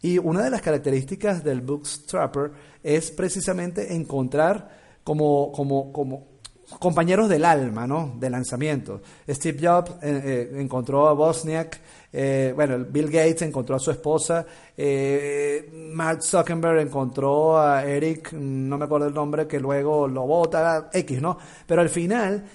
Y 0.01 0.17
una 0.17 0.41
de 0.41 0.49
las 0.49 0.63
características 0.63 1.43
del 1.43 1.61
bookstrapper 1.61 2.51
es 2.81 3.11
precisamente 3.11 3.93
encontrar 3.93 4.97
como, 5.03 5.51
como, 5.51 5.93
como 5.93 6.25
compañeros 6.79 7.29
del 7.29 7.45
alma, 7.45 7.85
¿no? 7.85 8.15
De 8.19 8.31
lanzamiento. 8.31 8.99
Steve 9.29 9.59
Jobs 9.61 9.91
eh, 10.01 10.49
eh, 10.51 10.51
encontró 10.59 11.07
a 11.07 11.13
Bosniak 11.13 11.79
eh, 12.15 12.53
bueno, 12.55 12.85
Bill 12.87 13.07
Gates 13.07 13.41
encontró 13.41 13.75
a 13.75 13.79
su 13.79 13.89
esposa, 13.89 14.45
eh, 14.77 15.67
Mark 15.93 16.21
Zuckerberg 16.21 16.79
encontró 16.81 17.57
a 17.57 17.83
Eric, 17.83 18.33
no 18.33 18.77
me 18.77 18.85
acuerdo 18.85 19.07
el 19.07 19.15
nombre, 19.15 19.47
que 19.47 19.59
luego 19.59 20.07
lo 20.07 20.27
vota, 20.27 20.91
X, 20.93 21.19
¿no? 21.19 21.39
Pero 21.65 21.81
al 21.81 21.89
final 21.89 22.45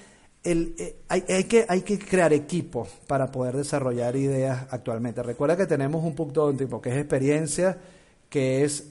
eh, 0.52 0.96
hay, 1.08 1.44
que, 1.44 1.98
crear 1.98 2.32
equipo 2.32 2.86
para 3.06 3.30
poder 3.30 3.56
desarrollar 3.56 4.16
ideas 4.16 4.66
actualmente. 4.70 5.22
Recuerda 5.22 5.56
que 5.56 5.66
tenemos 5.66 6.02
un 6.04 6.14
punto 6.14 6.50
de 6.50 6.58
tipo 6.58 6.80
que 6.80 6.90
es 6.90 6.96
experiencia, 6.96 7.78
que 8.28 8.64
es 8.64 8.84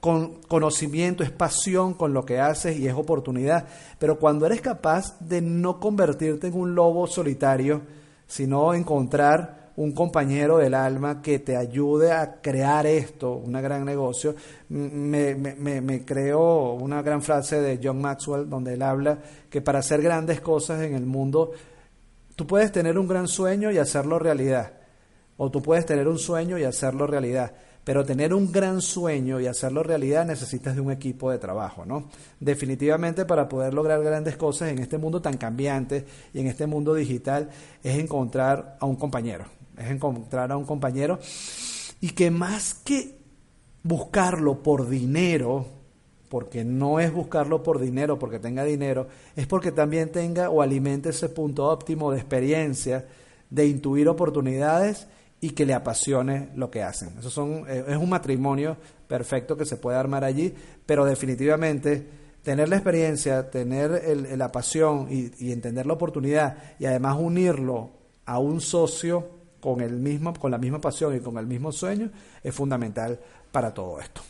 con 0.00 0.34
conocimiento, 0.42 1.22
es 1.22 1.30
pasión 1.30 1.94
con 1.94 2.12
lo 2.12 2.24
que 2.24 2.38
haces 2.38 2.78
y 2.78 2.86
es 2.86 2.94
oportunidad. 2.94 3.66
Pero 3.98 4.18
cuando 4.18 4.46
eres 4.46 4.60
capaz 4.60 5.18
de 5.20 5.40
no 5.40 5.80
convertirte 5.80 6.46
en 6.46 6.54
un 6.54 6.74
lobo 6.74 7.06
solitario, 7.06 7.82
sino 8.26 8.74
encontrar 8.74 9.67
un 9.78 9.92
compañero 9.92 10.58
del 10.58 10.74
alma 10.74 11.22
que 11.22 11.38
te 11.38 11.56
ayude 11.56 12.10
a 12.10 12.40
crear 12.40 12.84
esto, 12.84 13.34
un 13.34 13.52
gran 13.52 13.84
negocio, 13.84 14.34
me, 14.70 15.36
me, 15.36 16.04
creo 16.04 16.72
una 16.72 17.00
gran 17.00 17.22
frase 17.22 17.60
de 17.60 17.78
John 17.80 18.00
Maxwell 18.00 18.50
donde 18.50 18.74
él 18.74 18.82
habla 18.82 19.18
que 19.48 19.60
para 19.60 19.78
hacer 19.78 20.02
grandes 20.02 20.40
cosas 20.40 20.82
en 20.82 20.96
el 20.96 21.06
mundo, 21.06 21.52
tú 22.34 22.44
puedes 22.44 22.72
tener 22.72 22.98
un 22.98 23.06
gran 23.06 23.28
sueño 23.28 23.70
y 23.70 23.78
hacerlo 23.78 24.18
realidad, 24.18 24.72
o 25.36 25.48
tú 25.48 25.62
puedes 25.62 25.86
tener 25.86 26.08
un 26.08 26.18
sueño 26.18 26.58
y 26.58 26.64
hacerlo 26.64 27.06
realidad. 27.06 27.52
Pero 27.84 28.04
tener 28.04 28.34
un 28.34 28.50
gran 28.50 28.82
sueño 28.82 29.40
y 29.40 29.46
hacerlo 29.46 29.82
realidad 29.84 30.26
necesitas 30.26 30.74
de 30.74 30.80
un 30.80 30.90
equipo 30.90 31.30
de 31.30 31.38
trabajo, 31.38 31.86
¿no? 31.86 32.10
Definitivamente 32.38 33.24
para 33.24 33.48
poder 33.48 33.72
lograr 33.72 34.02
grandes 34.02 34.36
cosas 34.36 34.70
en 34.70 34.80
este 34.80 34.98
mundo 34.98 35.22
tan 35.22 35.38
cambiante 35.38 36.04
y 36.34 36.40
en 36.40 36.48
este 36.48 36.66
mundo 36.66 36.94
digital 36.94 37.48
es 37.82 37.96
encontrar 37.96 38.76
a 38.78 38.84
un 38.84 38.96
compañero, 38.96 39.46
es 39.78 39.90
encontrar 39.90 40.52
a 40.52 40.56
un 40.56 40.64
compañero 40.64 41.18
y 42.00 42.10
que 42.10 42.30
más 42.30 42.74
que 42.74 43.16
buscarlo 43.82 44.62
por 44.62 44.88
dinero, 44.88 45.66
porque 46.28 46.64
no 46.64 47.00
es 47.00 47.12
buscarlo 47.12 47.62
por 47.62 47.80
dinero, 47.80 48.18
porque 48.18 48.38
tenga 48.38 48.64
dinero, 48.64 49.08
es 49.34 49.46
porque 49.46 49.72
también 49.72 50.12
tenga 50.12 50.50
o 50.50 50.62
alimente 50.62 51.10
ese 51.10 51.28
punto 51.28 51.66
óptimo 51.66 52.10
de 52.10 52.18
experiencia, 52.18 53.06
de 53.50 53.66
intuir 53.66 54.08
oportunidades 54.08 55.06
y 55.40 55.50
que 55.50 55.64
le 55.64 55.74
apasione 55.74 56.50
lo 56.54 56.70
que 56.70 56.82
hacen. 56.82 57.10
Eso 57.18 57.30
son, 57.30 57.64
eh, 57.68 57.84
es 57.88 57.96
un 57.96 58.10
matrimonio 58.10 58.76
perfecto 59.06 59.56
que 59.56 59.64
se 59.64 59.76
puede 59.76 59.96
armar 59.96 60.24
allí, 60.24 60.54
pero 60.84 61.04
definitivamente 61.04 62.06
tener 62.42 62.68
la 62.68 62.76
experiencia, 62.76 63.50
tener 63.50 64.02
la 64.36 64.52
pasión 64.52 65.08
y, 65.10 65.52
entender 65.52 65.86
la 65.86 65.94
oportunidad 65.94 66.56
y 66.78 66.86
además 66.86 67.16
unirlo 67.18 67.90
a 68.24 68.38
un 68.38 68.60
socio 68.60 69.37
con, 69.60 69.80
el 69.80 69.92
mismo, 69.92 70.34
con 70.34 70.50
la 70.50 70.58
misma 70.58 70.80
pasión 70.80 71.16
y 71.16 71.20
con 71.20 71.38
el 71.38 71.46
mismo 71.46 71.72
sueño 71.72 72.10
es 72.42 72.54
fundamental 72.54 73.18
para 73.52 73.72
todo 73.72 74.00
esto. 74.00 74.22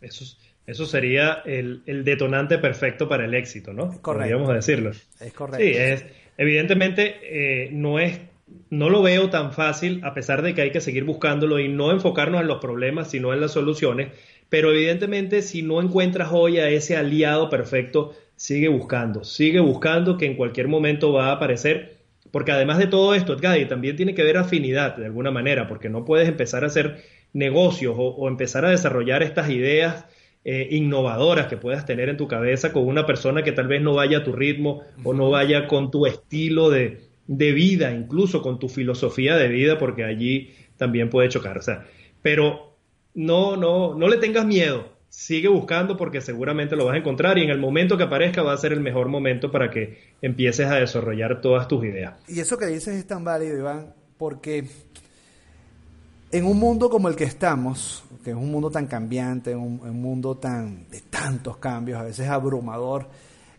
Eso, 0.00 0.24
eso 0.66 0.86
sería 0.86 1.42
el, 1.44 1.82
detonante 2.04 2.58
perfecto 2.58 3.08
para 3.08 3.24
el 3.24 3.34
éxito, 3.34 3.72
¿no? 3.72 3.88
correcto. 4.00 4.12
Podríamos 4.12 4.54
decirlo. 4.54 4.90
Es 5.20 5.32
correcto. 5.32 5.64
Sí, 5.64 5.72
es, 5.72 6.04
evidentemente 6.36 7.16
eh, 7.22 7.70
no 7.72 7.98
es 7.98 8.20
no 8.70 8.88
lo 8.88 9.02
veo 9.02 9.30
tan 9.30 9.52
fácil, 9.52 10.00
a 10.04 10.14
pesar 10.14 10.42
de 10.42 10.54
que 10.54 10.62
hay 10.62 10.70
que 10.70 10.80
seguir 10.80 11.04
buscándolo 11.04 11.58
y 11.58 11.68
no 11.68 11.90
enfocarnos 11.90 12.40
en 12.40 12.46
los 12.46 12.58
problemas, 12.58 13.10
sino 13.10 13.32
en 13.32 13.40
las 13.40 13.52
soluciones. 13.52 14.08
Pero 14.48 14.72
evidentemente, 14.72 15.42
si 15.42 15.62
no 15.62 15.80
encuentras 15.80 16.30
hoy 16.32 16.58
a 16.58 16.68
ese 16.68 16.96
aliado 16.96 17.48
perfecto, 17.48 18.14
sigue 18.36 18.68
buscando, 18.68 19.22
sigue 19.24 19.60
buscando 19.60 20.18
que 20.18 20.26
en 20.26 20.36
cualquier 20.36 20.68
momento 20.68 21.12
va 21.12 21.28
a 21.28 21.32
aparecer. 21.32 21.99
Porque 22.30 22.52
además 22.52 22.78
de 22.78 22.86
todo 22.86 23.14
esto, 23.14 23.34
Edgadi, 23.34 23.66
también 23.66 23.96
tiene 23.96 24.14
que 24.14 24.22
ver 24.22 24.36
afinidad 24.36 24.96
de 24.96 25.06
alguna 25.06 25.30
manera, 25.30 25.66
porque 25.66 25.88
no 25.88 26.04
puedes 26.04 26.28
empezar 26.28 26.64
a 26.64 26.68
hacer 26.68 27.02
negocios 27.32 27.94
o, 27.96 28.28
empezar 28.28 28.64
a 28.64 28.70
desarrollar 28.70 29.22
estas 29.22 29.50
ideas 29.50 30.04
eh, 30.44 30.68
innovadoras 30.70 31.46
que 31.46 31.56
puedas 31.56 31.86
tener 31.86 32.08
en 32.08 32.16
tu 32.16 32.26
cabeza 32.28 32.72
con 32.72 32.86
una 32.86 33.06
persona 33.06 33.42
que 33.42 33.52
tal 33.52 33.68
vez 33.68 33.82
no 33.82 33.94
vaya 33.94 34.18
a 34.18 34.24
tu 34.24 34.32
ritmo 34.32 34.82
o 35.04 35.12
no 35.12 35.30
vaya 35.30 35.68
con 35.68 35.90
tu 35.90 36.06
estilo 36.06 36.70
de, 36.70 37.00
de 37.26 37.52
vida, 37.52 37.92
incluso 37.92 38.42
con 38.42 38.58
tu 38.58 38.68
filosofía 38.68 39.36
de 39.36 39.48
vida, 39.48 39.78
porque 39.78 40.04
allí 40.04 40.50
también 40.76 41.10
puede 41.10 41.28
chocar. 41.28 41.58
O 41.58 41.62
sea, 41.62 41.86
pero 42.22 42.76
no, 43.14 43.56
no, 43.56 43.94
no 43.94 44.08
le 44.08 44.16
tengas 44.16 44.46
miedo. 44.46 44.99
Sigue 45.10 45.48
buscando 45.48 45.96
porque 45.96 46.20
seguramente 46.20 46.76
lo 46.76 46.86
vas 46.86 46.94
a 46.94 46.98
encontrar 46.98 47.36
y 47.36 47.42
en 47.42 47.50
el 47.50 47.58
momento 47.58 47.96
que 47.96 48.04
aparezca 48.04 48.42
va 48.42 48.52
a 48.52 48.56
ser 48.56 48.72
el 48.72 48.80
mejor 48.80 49.08
momento 49.08 49.50
para 49.50 49.70
que 49.70 49.98
empieces 50.22 50.66
a 50.66 50.76
desarrollar 50.76 51.40
todas 51.40 51.68
tus 51.68 51.84
ideas. 51.84 52.14
Y 52.28 52.40
eso 52.40 52.56
que 52.56 52.66
dices 52.66 52.94
es 52.94 53.06
tan 53.06 53.24
válido, 53.24 53.58
Iván, 53.58 53.92
porque 54.16 54.68
en 56.30 56.46
un 56.46 56.58
mundo 56.58 56.88
como 56.88 57.08
el 57.08 57.16
que 57.16 57.24
estamos, 57.24 58.04
que 58.22 58.30
es 58.30 58.36
un 58.36 58.50
mundo 58.50 58.70
tan 58.70 58.86
cambiante, 58.86 59.54
un, 59.54 59.80
un 59.82 60.00
mundo 60.00 60.36
tan 60.36 60.88
de 60.88 61.00
tantos 61.02 61.56
cambios, 61.56 61.98
a 61.98 62.04
veces 62.04 62.28
abrumador, 62.28 63.08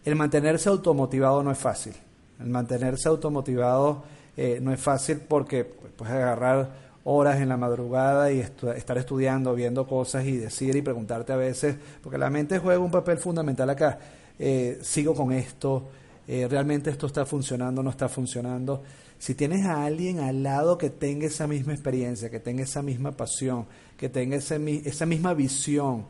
el 0.06 0.16
mantenerse 0.16 0.70
automotivado 0.70 1.44
no 1.44 1.52
es 1.52 1.58
fácil. 1.58 1.94
El 2.40 2.48
mantenerse 2.48 3.08
automotivado 3.10 4.04
eh, 4.38 4.60
no 4.62 4.74
es 4.74 4.80
fácil 4.80 5.20
porque 5.28 5.66
pues, 5.66 5.92
puedes 5.96 6.14
agarrar 6.14 6.91
horas 7.04 7.42
en 7.42 7.50
la 7.50 7.58
madrugada 7.58 8.32
y 8.32 8.40
estar 8.40 8.98
estudiando, 8.98 9.56
viendo 9.56 9.88
cosas 9.88 10.26
y 10.26 10.38
decir 10.38 10.76
y 10.76 10.82
preguntarte 10.82 11.34
a 11.34 11.36
veces, 11.36 11.76
porque 12.04 12.18
la 12.18 12.30
mente 12.30 12.60
juega 12.60 12.80
un 12.80 12.92
papel 12.92 13.18
fundamental 13.18 13.70
acá. 13.70 14.00
Eh, 14.38 14.80
sigo 14.82 15.14
con 15.14 15.32
esto, 15.32 15.90
eh, 16.28 16.48
realmente 16.50 16.90
esto 16.90 17.08
está 17.08 17.26
funcionando, 17.26 17.82
no 17.82 17.90
está 17.90 18.08
funcionando. 18.08 18.84
Si 19.18 19.36
tienes 19.36 19.66
a 19.66 19.86
alguien 19.86 20.20
al 20.20 20.44
lado 20.44 20.78
que 20.78 20.90
tenga 20.90 21.28
esa 21.28 21.48
misma 21.48 21.74
experiencia, 21.74 22.30
que 22.30 22.40
tenga 22.40 22.64
esa 22.64 22.82
misma 22.82 23.12
pasión, 23.12 23.66
que 23.98 24.10
tenga 24.10 24.38
ese, 24.38 24.60
esa 24.86 25.06
misma 25.06 25.34
visión, 25.34 26.06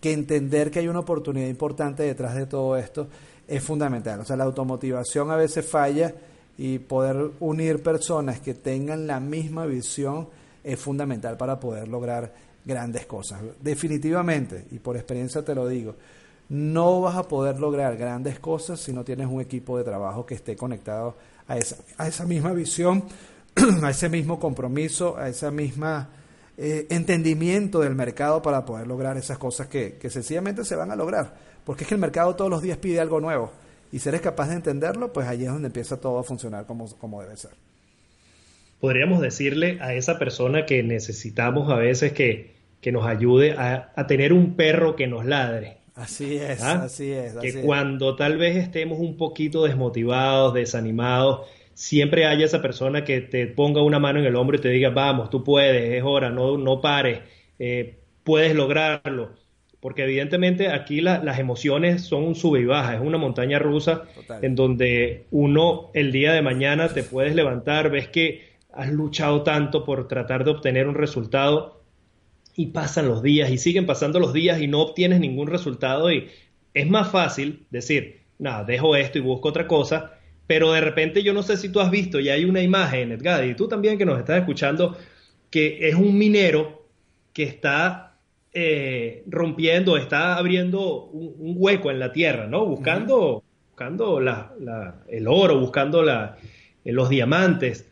que 0.00 0.12
entender 0.12 0.70
que 0.70 0.80
hay 0.80 0.88
una 0.88 1.00
oportunidad 1.00 1.48
importante 1.48 2.02
detrás 2.02 2.34
de 2.34 2.46
todo 2.46 2.76
esto, 2.76 3.08
es 3.46 3.62
fundamental. 3.62 4.20
O 4.20 4.24
sea, 4.24 4.36
la 4.36 4.44
automotivación 4.44 5.30
a 5.30 5.36
veces 5.36 5.64
falla 5.64 6.14
y 6.58 6.78
poder 6.78 7.32
unir 7.40 7.82
personas 7.82 8.40
que 8.40 8.54
tengan 8.54 9.06
la 9.06 9.20
misma 9.20 9.66
visión 9.66 10.28
es 10.64 10.78
fundamental 10.78 11.36
para 11.36 11.60
poder 11.60 11.88
lograr 11.88 12.32
grandes 12.64 13.06
cosas. 13.06 13.40
Definitivamente, 13.60 14.66
y 14.70 14.78
por 14.78 14.96
experiencia 14.96 15.44
te 15.44 15.54
lo 15.54 15.68
digo, 15.68 15.94
no 16.48 17.00
vas 17.00 17.16
a 17.16 17.24
poder 17.24 17.58
lograr 17.58 17.96
grandes 17.96 18.38
cosas 18.38 18.80
si 18.80 18.92
no 18.92 19.04
tienes 19.04 19.26
un 19.26 19.40
equipo 19.40 19.78
de 19.78 19.84
trabajo 19.84 20.24
que 20.24 20.34
esté 20.34 20.56
conectado 20.56 21.16
a 21.48 21.56
esa, 21.56 21.76
a 21.98 22.08
esa 22.08 22.24
misma 22.24 22.52
visión, 22.52 23.04
a 23.82 23.90
ese 23.90 24.08
mismo 24.08 24.38
compromiso, 24.38 25.16
a 25.16 25.28
esa 25.28 25.50
misma 25.50 26.08
eh, 26.56 26.86
entendimiento 26.90 27.80
del 27.80 27.94
mercado 27.94 28.40
para 28.42 28.64
poder 28.64 28.86
lograr 28.86 29.16
esas 29.16 29.38
cosas 29.38 29.66
que, 29.66 29.94
que 29.94 30.10
sencillamente 30.10 30.64
se 30.64 30.74
van 30.74 30.90
a 30.90 30.96
lograr. 30.96 31.34
Porque 31.64 31.84
es 31.84 31.88
que 31.88 31.94
el 31.94 32.00
mercado 32.00 32.34
todos 32.34 32.50
los 32.50 32.62
días 32.62 32.78
pide 32.78 33.00
algo 33.00 33.20
nuevo. 33.20 33.50
Y 33.92 33.98
si 33.98 34.08
eres 34.08 34.20
capaz 34.20 34.48
de 34.48 34.56
entenderlo, 34.56 35.12
pues 35.12 35.26
allí 35.26 35.44
es 35.44 35.52
donde 35.52 35.68
empieza 35.68 36.00
todo 36.00 36.18
a 36.18 36.24
funcionar 36.24 36.66
como, 36.66 36.88
como 36.98 37.22
debe 37.22 37.36
ser. 37.36 37.52
Podríamos 38.80 39.20
decirle 39.20 39.78
a 39.80 39.94
esa 39.94 40.18
persona 40.18 40.66
que 40.66 40.82
necesitamos 40.82 41.70
a 41.70 41.76
veces 41.76 42.12
que, 42.12 42.54
que 42.80 42.92
nos 42.92 43.06
ayude 43.06 43.52
a, 43.52 43.92
a, 43.94 44.06
tener 44.06 44.32
un 44.32 44.54
perro 44.54 44.96
que 44.96 45.06
nos 45.06 45.24
ladre. 45.24 45.78
Así 45.94 46.36
es, 46.36 46.62
¿Ah? 46.62 46.82
así 46.84 47.10
es. 47.10 47.34
que 47.36 47.62
cuando 47.62 48.16
tal 48.16 48.36
vez 48.36 48.56
estemos 48.56 48.98
un 48.98 49.16
poquito 49.16 49.64
desmotivados, 49.64 50.52
desanimados, 50.52 51.48
siempre 51.72 52.26
haya 52.26 52.44
esa 52.44 52.60
persona 52.60 53.02
que 53.02 53.22
te 53.22 53.46
ponga 53.46 53.82
una 53.82 53.98
mano 53.98 54.18
en 54.18 54.26
el 54.26 54.36
hombro 54.36 54.58
y 54.58 54.60
te 54.60 54.68
diga, 54.68 54.90
vamos, 54.90 55.30
tú 55.30 55.42
puedes, 55.42 55.94
es 55.94 56.02
hora, 56.04 56.28
no, 56.28 56.58
no 56.58 56.82
pares, 56.82 57.20
eh, 57.58 57.98
puedes 58.24 58.54
lograrlo 58.54 59.45
porque 59.86 60.02
evidentemente 60.02 60.66
aquí 60.66 61.00
las 61.00 61.38
emociones 61.38 62.02
son 62.02 62.24
un 62.24 62.34
sube 62.34 62.58
y 62.58 62.64
baja, 62.64 62.96
es 62.96 63.00
una 63.00 63.18
montaña 63.18 63.60
rusa 63.60 64.02
en 64.42 64.56
donde 64.56 65.26
uno 65.30 65.92
el 65.94 66.10
día 66.10 66.32
de 66.32 66.42
mañana 66.42 66.88
te 66.88 67.04
puedes 67.04 67.36
levantar, 67.36 67.88
ves 67.88 68.08
que 68.08 68.48
has 68.72 68.90
luchado 68.90 69.44
tanto 69.44 69.84
por 69.84 70.08
tratar 70.08 70.42
de 70.42 70.50
obtener 70.50 70.88
un 70.88 70.96
resultado 70.96 71.84
y 72.56 72.66
pasan 72.66 73.06
los 73.06 73.22
días 73.22 73.48
y 73.48 73.58
siguen 73.58 73.86
pasando 73.86 74.18
los 74.18 74.32
días 74.32 74.60
y 74.60 74.66
no 74.66 74.82
obtienes 74.82 75.20
ningún 75.20 75.46
resultado 75.46 76.10
y 76.10 76.30
es 76.74 76.88
más 76.88 77.12
fácil 77.12 77.64
decir, 77.70 78.22
nada, 78.40 78.64
dejo 78.64 78.96
esto 78.96 79.18
y 79.18 79.20
busco 79.20 79.50
otra 79.50 79.68
cosa, 79.68 80.14
pero 80.48 80.72
de 80.72 80.80
repente 80.80 81.22
yo 81.22 81.32
no 81.32 81.44
sé 81.44 81.56
si 81.56 81.68
tú 81.68 81.78
has 81.78 81.92
visto, 81.92 82.18
y 82.18 82.28
hay 82.28 82.44
una 82.44 82.60
imagen, 82.60 83.12
Edgar, 83.12 83.44
y 83.46 83.54
tú 83.54 83.68
también 83.68 83.98
que 83.98 84.04
nos 84.04 84.18
estás 84.18 84.40
escuchando, 84.40 84.96
que 85.48 85.88
es 85.88 85.94
un 85.94 86.18
minero 86.18 86.88
que 87.32 87.44
está 87.44 88.05
eh, 88.58 89.22
rompiendo, 89.26 89.98
está 89.98 90.38
abriendo 90.38 91.04
un, 91.12 91.56
hueco 91.58 91.90
en 91.90 91.98
la 91.98 92.12
tierra, 92.12 92.46
¿no? 92.46 92.64
Buscando, 92.64 93.44
buscando 93.68 94.18
el 94.18 95.28
oro, 95.28 95.60
buscando 95.60 96.02
la, 96.02 96.38
los 96.82 97.10
diamantes. 97.10 97.86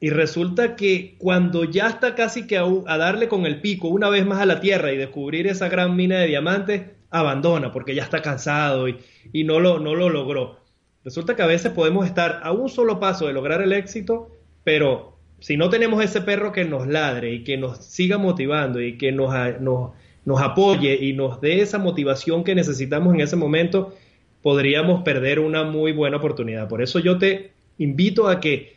Y 0.00 0.10
resulta 0.10 0.76
que 0.76 1.16
cuando 1.16 1.64
ya 1.64 1.86
está 1.86 2.14
casi 2.14 2.46
que 2.46 2.58
a, 2.58 2.98
darle 2.98 3.28
con 3.28 3.46
el 3.46 3.62
pico 3.62 3.88
una 3.88 4.10
vez 4.10 4.26
más 4.26 4.42
a 4.42 4.44
la 4.44 4.60
tierra 4.60 4.92
y 4.92 4.98
descubrir 4.98 5.46
esa 5.46 5.70
gran 5.70 5.96
mina 5.96 6.18
de 6.18 6.26
diamantes, 6.26 6.82
abandona 7.08 7.72
porque 7.72 7.94
ya 7.94 8.02
está 8.02 8.20
cansado 8.20 8.88
y, 8.88 8.98
y 9.32 9.44
no, 9.44 9.60
lo, 9.60 9.78
no 9.80 9.94
lo 9.94 10.10
logró. 10.10 10.58
Resulta 11.04 11.34
que 11.36 11.42
a 11.42 11.46
veces 11.46 11.72
podemos 11.72 12.04
estar 12.04 12.40
a 12.42 12.52
un 12.52 12.68
solo 12.68 13.00
paso 13.00 13.26
de 13.26 13.32
lograr 13.32 13.62
el 13.62 13.72
éxito, 13.72 14.28
pero 14.62 15.11
si 15.42 15.56
no 15.56 15.68
tenemos 15.70 16.02
ese 16.04 16.20
perro 16.20 16.52
que 16.52 16.64
nos 16.64 16.86
ladre 16.86 17.32
y 17.32 17.42
que 17.42 17.56
nos 17.56 17.78
siga 17.78 18.16
motivando 18.16 18.80
y 18.80 18.96
que 18.96 19.10
nos, 19.10 19.34
nos, 19.60 19.90
nos 20.24 20.40
apoye 20.40 20.96
y 21.00 21.14
nos 21.14 21.40
dé 21.40 21.60
esa 21.60 21.78
motivación 21.78 22.44
que 22.44 22.54
necesitamos 22.54 23.12
en 23.12 23.20
ese 23.20 23.34
momento, 23.34 23.92
podríamos 24.40 25.02
perder 25.02 25.40
una 25.40 25.64
muy 25.64 25.90
buena 25.92 26.18
oportunidad. 26.18 26.68
Por 26.68 26.80
eso 26.80 27.00
yo 27.00 27.18
te 27.18 27.50
invito 27.78 28.28
a 28.28 28.38
que 28.38 28.76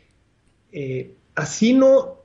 eh, 0.72 1.14
así 1.36 1.72
no 1.72 2.24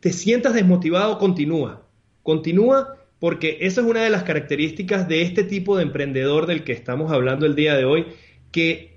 te 0.00 0.12
sientas 0.12 0.54
desmotivado, 0.54 1.18
continúa. 1.18 1.86
Continúa 2.22 2.96
porque 3.18 3.58
esa 3.60 3.82
es 3.82 3.86
una 3.86 4.02
de 4.02 4.10
las 4.10 4.22
características 4.22 5.06
de 5.06 5.20
este 5.20 5.44
tipo 5.44 5.76
de 5.76 5.82
emprendedor 5.82 6.46
del 6.46 6.64
que 6.64 6.72
estamos 6.72 7.12
hablando 7.12 7.44
el 7.44 7.54
día 7.54 7.76
de 7.76 7.84
hoy, 7.84 8.06
que 8.50 8.91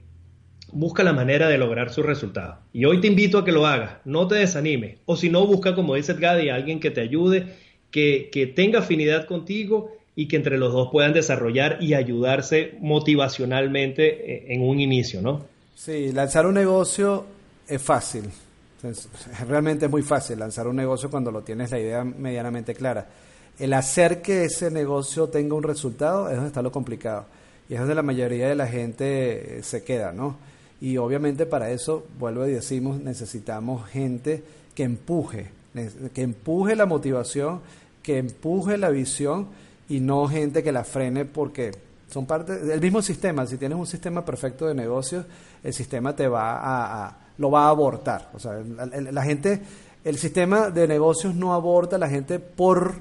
busca 0.75 1.03
la 1.03 1.13
manera 1.13 1.47
de 1.47 1.57
lograr 1.57 1.91
su 1.91 2.03
resultado. 2.03 2.59
Y 2.73 2.83
hoy 2.83 2.99
te 2.99 3.07
invito 3.07 3.37
a 3.37 3.45
que 3.45 3.53
lo 3.53 3.65
hagas, 3.65 3.93
no 4.03 4.27
te 4.27 4.35
desanimes, 4.35 4.97
o 5.05 5.15
si 5.15 5.29
no, 5.29 5.47
busca, 5.47 5.73
como 5.73 5.95
dice 5.95 6.13
Gadi, 6.13 6.49
alguien 6.49 6.81
que 6.81 6.91
te 6.91 6.99
ayude, 7.01 7.55
que, 7.91 8.29
que 8.31 8.45
tenga 8.45 8.79
afinidad 8.79 9.25
contigo 9.25 9.95
y 10.15 10.27
que 10.27 10.35
entre 10.35 10.57
los 10.57 10.73
dos 10.73 10.89
puedan 10.91 11.13
desarrollar 11.13 11.77
y 11.81 11.93
ayudarse 11.93 12.75
motivacionalmente 12.81 14.33
eh, 14.33 14.45
en 14.49 14.61
un 14.61 14.81
inicio, 14.81 15.21
¿no? 15.21 15.45
Sí, 15.75 16.11
lanzar 16.11 16.45
un 16.45 16.55
negocio 16.55 17.25
es 17.67 17.81
fácil. 17.81 18.25
Realmente 19.47 19.85
es 19.85 19.91
muy 19.91 20.03
fácil 20.03 20.39
lanzar 20.39 20.67
un 20.67 20.75
negocio 20.75 21.09
cuando 21.09 21.31
lo 21.31 21.41
tienes 21.41 21.71
la 21.71 21.79
idea 21.79 22.03
medianamente 22.03 22.75
clara. 22.75 23.07
El 23.57 23.73
hacer 23.73 24.21
que 24.21 24.43
ese 24.43 24.69
negocio 24.69 25.27
tenga 25.29 25.55
un 25.55 25.63
resultado 25.63 26.27
es 26.27 26.35
donde 26.35 26.49
está 26.49 26.61
lo 26.61 26.71
complicado. 26.71 27.25
Y 27.69 27.73
es 27.73 27.79
donde 27.79 27.95
la 27.95 28.03
mayoría 28.03 28.49
de 28.49 28.55
la 28.55 28.67
gente 28.67 29.59
eh, 29.59 29.63
se 29.63 29.83
queda, 29.83 30.11
¿no? 30.11 30.37
Y 30.81 30.97
obviamente 30.97 31.45
para 31.45 31.71
eso, 31.71 32.05
vuelvo 32.19 32.45
y 32.47 32.51
decimos, 32.51 32.99
necesitamos 32.99 33.87
gente 33.89 34.43
que 34.73 34.83
empuje, 34.83 35.51
que 36.13 36.21
empuje 36.21 36.75
la 36.75 36.85
motivación, 36.85 37.61
que 38.03 38.17
empuje 38.17 38.77
la 38.77 38.89
visión 38.89 39.47
y 39.89 39.99
no 39.99 40.27
gente 40.27 40.63
que 40.63 40.71
la 40.71 40.83
frene 40.83 41.25
porque 41.25 41.71
son 42.09 42.25
parte 42.25 42.57
del 42.59 42.81
mismo 42.81 43.01
sistema. 43.01 43.45
Si 43.45 43.57
tienes 43.57 43.77
un 43.77 43.87
sistema 43.87 44.23
perfecto 44.23 44.67
de 44.67 44.73
negocios, 44.73 45.25
el 45.63 45.73
sistema 45.73 46.15
te 46.15 46.27
va 46.27 46.59
a, 47.07 47.17
lo 47.37 47.51
va 47.51 47.65
a 47.65 47.69
abortar. 47.69 48.29
O 48.33 48.39
sea, 48.39 48.53
la, 48.53 49.23
gente, 49.23 49.61
el 50.03 50.17
sistema 50.17 50.69
de 50.69 50.87
negocios 50.87 51.35
no 51.35 51.53
aborta 51.53 51.95
a 51.95 51.99
la 51.99 52.09
gente 52.09 52.39
por 52.39 52.95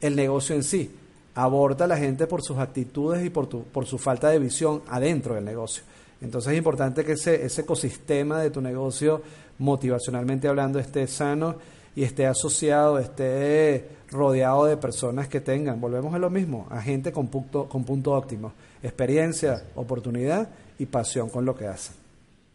el 0.00 0.16
negocio 0.16 0.54
en 0.54 0.62
sí, 0.62 0.94
aborta 1.34 1.84
a 1.84 1.86
la 1.86 1.96
gente 1.96 2.26
por 2.26 2.42
sus 2.42 2.58
actitudes 2.58 3.24
y 3.24 3.30
por, 3.30 3.46
tu, 3.46 3.64
por 3.64 3.86
su 3.86 3.98
falta 3.98 4.28
de 4.28 4.38
visión 4.38 4.82
adentro 4.88 5.34
del 5.34 5.44
negocio. 5.44 5.84
Entonces 6.22 6.52
es 6.52 6.58
importante 6.58 7.04
que 7.04 7.12
ese, 7.12 7.44
ese 7.44 7.62
ecosistema 7.62 8.40
de 8.40 8.50
tu 8.50 8.60
negocio, 8.60 9.22
motivacionalmente 9.58 10.48
hablando, 10.48 10.78
esté 10.78 11.06
sano 11.06 11.56
y 11.96 12.04
esté 12.04 12.26
asociado, 12.26 12.98
esté 12.98 13.88
rodeado 14.10 14.66
de 14.66 14.76
personas 14.76 15.28
que 15.28 15.40
tengan, 15.40 15.80
volvemos 15.80 16.14
a 16.14 16.18
lo 16.18 16.30
mismo, 16.30 16.66
a 16.70 16.80
gente 16.80 17.12
con 17.12 17.28
punto, 17.28 17.68
con 17.68 17.84
punto 17.84 18.12
óptimo, 18.12 18.52
experiencia, 18.82 19.64
oportunidad 19.74 20.48
y 20.78 20.86
pasión 20.86 21.28
con 21.28 21.44
lo 21.44 21.54
que 21.54 21.66
hacen. 21.66 21.96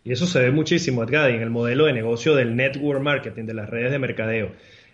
Y 0.03 0.13
eso 0.13 0.25
se 0.25 0.39
ve 0.39 0.51
muchísimo, 0.51 1.03
Edgar, 1.03 1.29
en 1.31 1.41
el 1.41 1.49
modelo 1.49 1.85
de 1.85 1.93
negocio 1.93 2.33
del 2.35 2.55
network 2.55 3.01
marketing, 3.01 3.43
de 3.43 3.53
las 3.53 3.69
redes 3.69 3.91
de 3.91 3.99
mercadeo, 3.99 4.51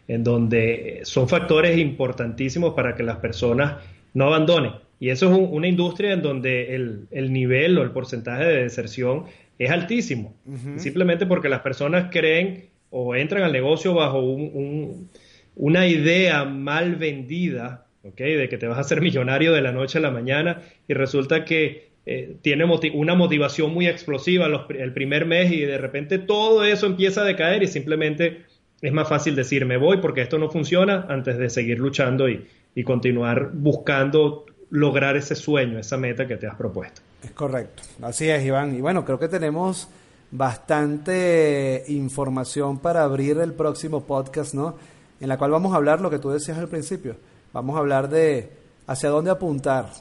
en 0.07 0.23
donde 0.23 1.01
son 1.03 1.29
factores 1.29 1.77
importantísimos 1.77 2.73
para 2.73 2.95
que 2.95 3.03
las 3.03 3.17
personas 3.17 3.83
no 4.13 4.25
abandonen. 4.25 4.71
Y 5.03 5.09
eso 5.09 5.29
es 5.29 5.49
una 5.51 5.67
industria 5.67 6.13
en 6.13 6.21
donde 6.21 6.75
el, 6.75 7.07
el, 7.11 7.33
nivel 7.33 7.77
o 7.77 7.83
el 7.83 7.91
porcentaje 7.91 8.45
de 8.45 8.63
deserción 8.63 9.25
es 9.59 9.69
altísimo, 9.69 10.33
simplemente 10.77 11.25
porque 11.25 11.49
las 11.49 11.59
personas 11.59 12.07
creen 12.09 12.69
o 12.89 13.13
entran 13.13 13.43
al 13.43 13.51
negocio 13.51 13.93
bajo 13.93 14.21
un, 14.21 15.09
una 15.57 15.87
idea 15.87 16.45
mal 16.45 16.95
vendida, 16.95 17.85
¿okay? 18.03 18.35
de 18.35 18.47
que 18.47 18.57
te 18.57 18.65
vas 18.65 18.77
a 18.77 18.79
hacer 18.79 19.01
millonario 19.01 19.51
de 19.51 19.59
la 19.59 19.73
noche 19.73 19.97
a 19.97 20.01
la 20.01 20.09
mañana 20.09 20.61
y 20.87 20.93
resulta 20.93 21.43
que 21.43 21.89
eh, 22.05 22.37
tiene 22.41 22.63
una 22.93 23.15
motivación 23.15 23.73
muy 23.73 23.87
explosiva 23.87 24.47
el 24.69 24.93
primer 24.93 25.25
mes 25.25 25.51
y 25.51 25.59
de 25.65 25.79
repente 25.79 26.17
todo 26.17 26.63
eso 26.63 26.85
empieza 26.85 27.23
a 27.23 27.25
decaer 27.25 27.61
y 27.61 27.67
simplemente 27.67 28.43
es 28.81 28.93
más 28.93 29.09
fácil 29.09 29.35
decir 29.35 29.65
me 29.65 29.75
voy 29.75 29.97
porque 29.97 30.21
esto 30.21 30.37
no 30.37 30.49
funciona 30.49 31.05
antes 31.09 31.37
de 31.37 31.49
seguir 31.49 31.79
luchando 31.79 32.29
y, 32.29 32.45
y 32.73 32.83
continuar 32.83 33.51
buscando 33.53 34.45
lograr 34.73 35.15
ese 35.15 35.36
sueño, 35.36 35.77
esa 35.77 35.97
meta 35.97 36.27
que 36.27 36.36
te 36.36 36.47
has 36.47 36.55
propuesto. 36.55 37.01
Es 37.23 37.29
correcto, 37.31 37.83
así 38.01 38.27
es 38.27 38.43
Iván. 38.43 38.75
Y 38.75 38.81
bueno, 38.81 39.05
creo 39.05 39.19
que 39.19 39.27
tenemos 39.27 39.88
bastante 40.31 41.83
información 41.89 42.79
para 42.79 43.03
abrir 43.03 43.38
el 43.38 43.53
próximo 43.53 44.03
podcast, 44.03 44.55
¿no? 44.55 44.75
En 45.21 45.29
la 45.29 45.38
cual 45.38 45.51
vamos 45.51 45.73
a 45.73 45.75
hablar 45.75 46.01
lo 46.01 46.09
que 46.09 46.17
tú 46.17 46.31
decías 46.31 46.57
al 46.57 46.69
principio. 46.69 47.15
Vamos 47.53 47.75
a 47.75 47.79
hablar 47.79 48.09
de 48.09 48.49
hacia 48.88 49.09
dónde 49.09 49.29
apuntar, 49.29 49.91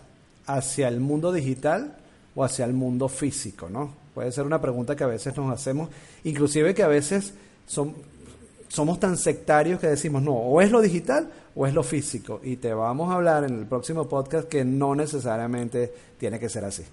hacia 0.46 0.88
el 0.88 1.00
mundo 1.00 1.32
digital 1.32 1.94
o 2.35 2.42
hacia 2.42 2.64
el 2.64 2.72
mundo 2.72 3.11
físico, 3.11 3.68
¿no? 3.68 3.94
Puede 4.14 4.32
ser 4.32 4.46
una 4.46 4.62
pregunta 4.62 4.96
que 4.96 5.04
a 5.04 5.08
veces 5.08 5.37
nos 5.37 5.52
hacemos, 5.52 5.90
inclusive 6.24 6.74
que 6.74 6.82
a 6.82 6.88
veces 6.88 7.35
son, 7.66 7.94
somos 8.68 8.98
tan 8.98 9.18
sectarios 9.18 9.78
que 9.78 9.88
decimos, 9.88 10.22
no, 10.22 10.32
o 10.32 10.62
es 10.62 10.70
lo 10.70 10.80
digital 10.80 11.28
o 11.54 11.66
es 11.66 11.74
lo 11.74 11.82
físico. 11.82 12.40
Y 12.42 12.56
te 12.56 12.72
vamos 12.74 13.10
a 13.10 13.16
hablar 13.16 13.44
en 13.44 13.58
el 13.58 13.66
próximo 13.66 14.08
podcast 14.08 14.48
que 14.48 14.64
no 14.64 14.94
necesariamente 14.94 15.92
tiene 16.18 16.38
que 16.38 16.48
ser 16.48 16.64
así. 16.64 16.84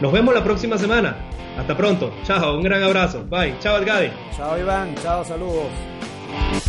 Nos 0.00 0.12
vemos 0.12 0.32
la 0.32 0.44
próxima 0.44 0.78
semana. 0.78 1.16
Hasta 1.58 1.76
pronto. 1.76 2.14
Chao, 2.22 2.56
un 2.56 2.62
gran 2.62 2.84
abrazo. 2.84 3.24
Bye. 3.24 3.56
Chao, 3.58 3.78
Edgadi. 3.78 4.10
Chao, 4.36 4.56
Iván. 4.60 4.94
Chao, 5.02 5.24
saludos. 5.24 5.97
Bye. 6.38 6.67